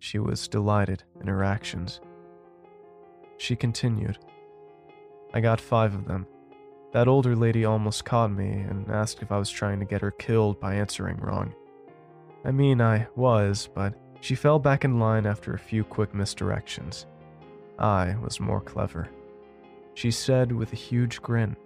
She 0.00 0.18
was 0.18 0.48
delighted 0.48 1.04
in 1.20 1.28
her 1.28 1.42
actions. 1.42 2.00
She 3.38 3.56
continued. 3.56 4.18
I 5.32 5.40
got 5.40 5.60
five 5.60 5.94
of 5.94 6.06
them. 6.06 6.26
That 6.92 7.08
older 7.08 7.34
lady 7.34 7.64
almost 7.64 8.04
caught 8.04 8.30
me 8.30 8.50
and 8.50 8.90
asked 8.90 9.22
if 9.22 9.32
I 9.32 9.38
was 9.38 9.50
trying 9.50 9.78
to 9.78 9.86
get 9.86 10.02
her 10.02 10.10
killed 10.10 10.60
by 10.60 10.74
answering 10.74 11.16
wrong. 11.16 11.54
I 12.44 12.50
mean, 12.50 12.80
I 12.80 13.06
was, 13.14 13.68
but 13.74 13.94
she 14.20 14.34
fell 14.34 14.58
back 14.58 14.84
in 14.84 14.98
line 14.98 15.26
after 15.26 15.54
a 15.54 15.58
few 15.58 15.84
quick 15.84 16.12
misdirections. 16.12 17.06
I 17.78 18.16
was 18.22 18.40
more 18.40 18.60
clever. 18.60 19.08
She 19.94 20.10
said 20.10 20.52
with 20.52 20.72
a 20.72 20.76
huge 20.76 21.22
grin. 21.22 21.56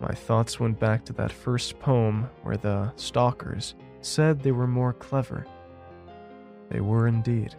My 0.00 0.12
thoughts 0.12 0.58
went 0.58 0.80
back 0.80 1.04
to 1.04 1.12
that 1.14 1.32
first 1.32 1.78
poem 1.78 2.28
where 2.42 2.56
the 2.56 2.92
stalkers 2.96 3.74
said 4.00 4.40
they 4.40 4.52
were 4.52 4.66
more 4.66 4.92
clever. 4.92 5.46
They 6.70 6.80
were 6.80 7.06
indeed. 7.06 7.54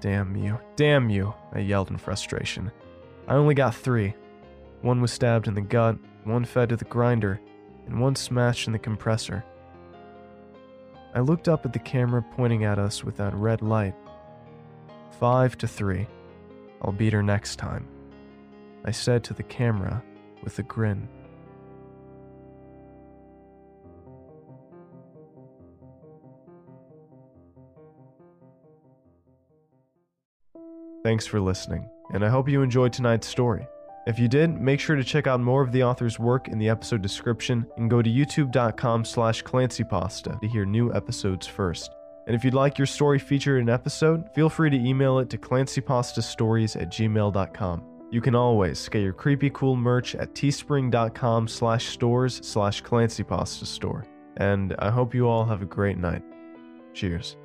Damn 0.00 0.34
you, 0.34 0.58
damn 0.76 1.10
you, 1.10 1.34
I 1.52 1.60
yelled 1.60 1.90
in 1.90 1.98
frustration. 1.98 2.72
I 3.28 3.34
only 3.34 3.54
got 3.54 3.74
three. 3.74 4.14
One 4.80 5.00
was 5.00 5.12
stabbed 5.12 5.46
in 5.46 5.54
the 5.54 5.60
gut, 5.60 5.96
one 6.24 6.44
fed 6.44 6.70
to 6.70 6.76
the 6.76 6.86
grinder, 6.86 7.40
and 7.86 8.00
one 8.00 8.16
smashed 8.16 8.66
in 8.66 8.72
the 8.72 8.78
compressor. 8.78 9.44
I 11.12 11.20
looked 11.20 11.48
up 11.48 11.66
at 11.66 11.72
the 11.72 11.78
camera 11.80 12.22
pointing 12.36 12.64
at 12.64 12.78
us 12.78 13.02
with 13.02 13.16
that 13.16 13.34
red 13.34 13.62
light. 13.62 13.94
Five 15.18 15.58
to 15.58 15.66
three. 15.66 16.06
I'll 16.82 16.92
beat 16.92 17.12
her 17.12 17.22
next 17.22 17.56
time. 17.56 17.88
I 18.84 18.92
said 18.92 19.24
to 19.24 19.34
the 19.34 19.42
camera 19.42 20.02
with 20.42 20.58
a 20.58 20.62
grin. 20.62 21.08
Thanks 31.02 31.26
for 31.26 31.40
listening, 31.40 31.88
and 32.12 32.24
I 32.24 32.28
hope 32.28 32.48
you 32.48 32.62
enjoyed 32.62 32.92
tonight's 32.92 33.26
story. 33.26 33.66
If 34.06 34.18
you 34.18 34.28
did, 34.28 34.60
make 34.60 34.80
sure 34.80 34.96
to 34.96 35.04
check 35.04 35.26
out 35.26 35.40
more 35.40 35.62
of 35.62 35.72
the 35.72 35.84
author's 35.84 36.18
work 36.18 36.48
in 36.48 36.58
the 36.58 36.68
episode 36.68 37.02
description 37.02 37.66
and 37.76 37.90
go 37.90 38.00
to 38.00 38.10
youtube.com 38.10 39.04
slash 39.04 39.42
clancypasta 39.42 40.40
to 40.40 40.48
hear 40.48 40.64
new 40.64 40.92
episodes 40.94 41.46
first. 41.46 41.94
And 42.26 42.34
if 42.34 42.44
you'd 42.44 42.54
like 42.54 42.78
your 42.78 42.86
story 42.86 43.18
featured 43.18 43.60
in 43.60 43.68
an 43.68 43.74
episode, 43.74 44.32
feel 44.34 44.48
free 44.48 44.70
to 44.70 44.76
email 44.76 45.18
it 45.18 45.28
to 45.30 45.38
clancypastastories 45.38 46.80
at 46.80 46.88
gmail.com. 46.90 47.84
You 48.10 48.20
can 48.20 48.34
always 48.34 48.88
get 48.88 49.02
your 49.02 49.12
creepy 49.12 49.50
cool 49.50 49.76
merch 49.76 50.14
at 50.14 50.34
teespring.com 50.34 51.48
slash 51.48 51.86
stores 51.86 52.40
slash 52.42 52.82
clancypastastore. 52.82 54.04
And 54.36 54.74
I 54.78 54.90
hope 54.90 55.14
you 55.14 55.28
all 55.28 55.44
have 55.44 55.62
a 55.62 55.66
great 55.66 55.98
night. 55.98 56.22
Cheers. 56.94 57.36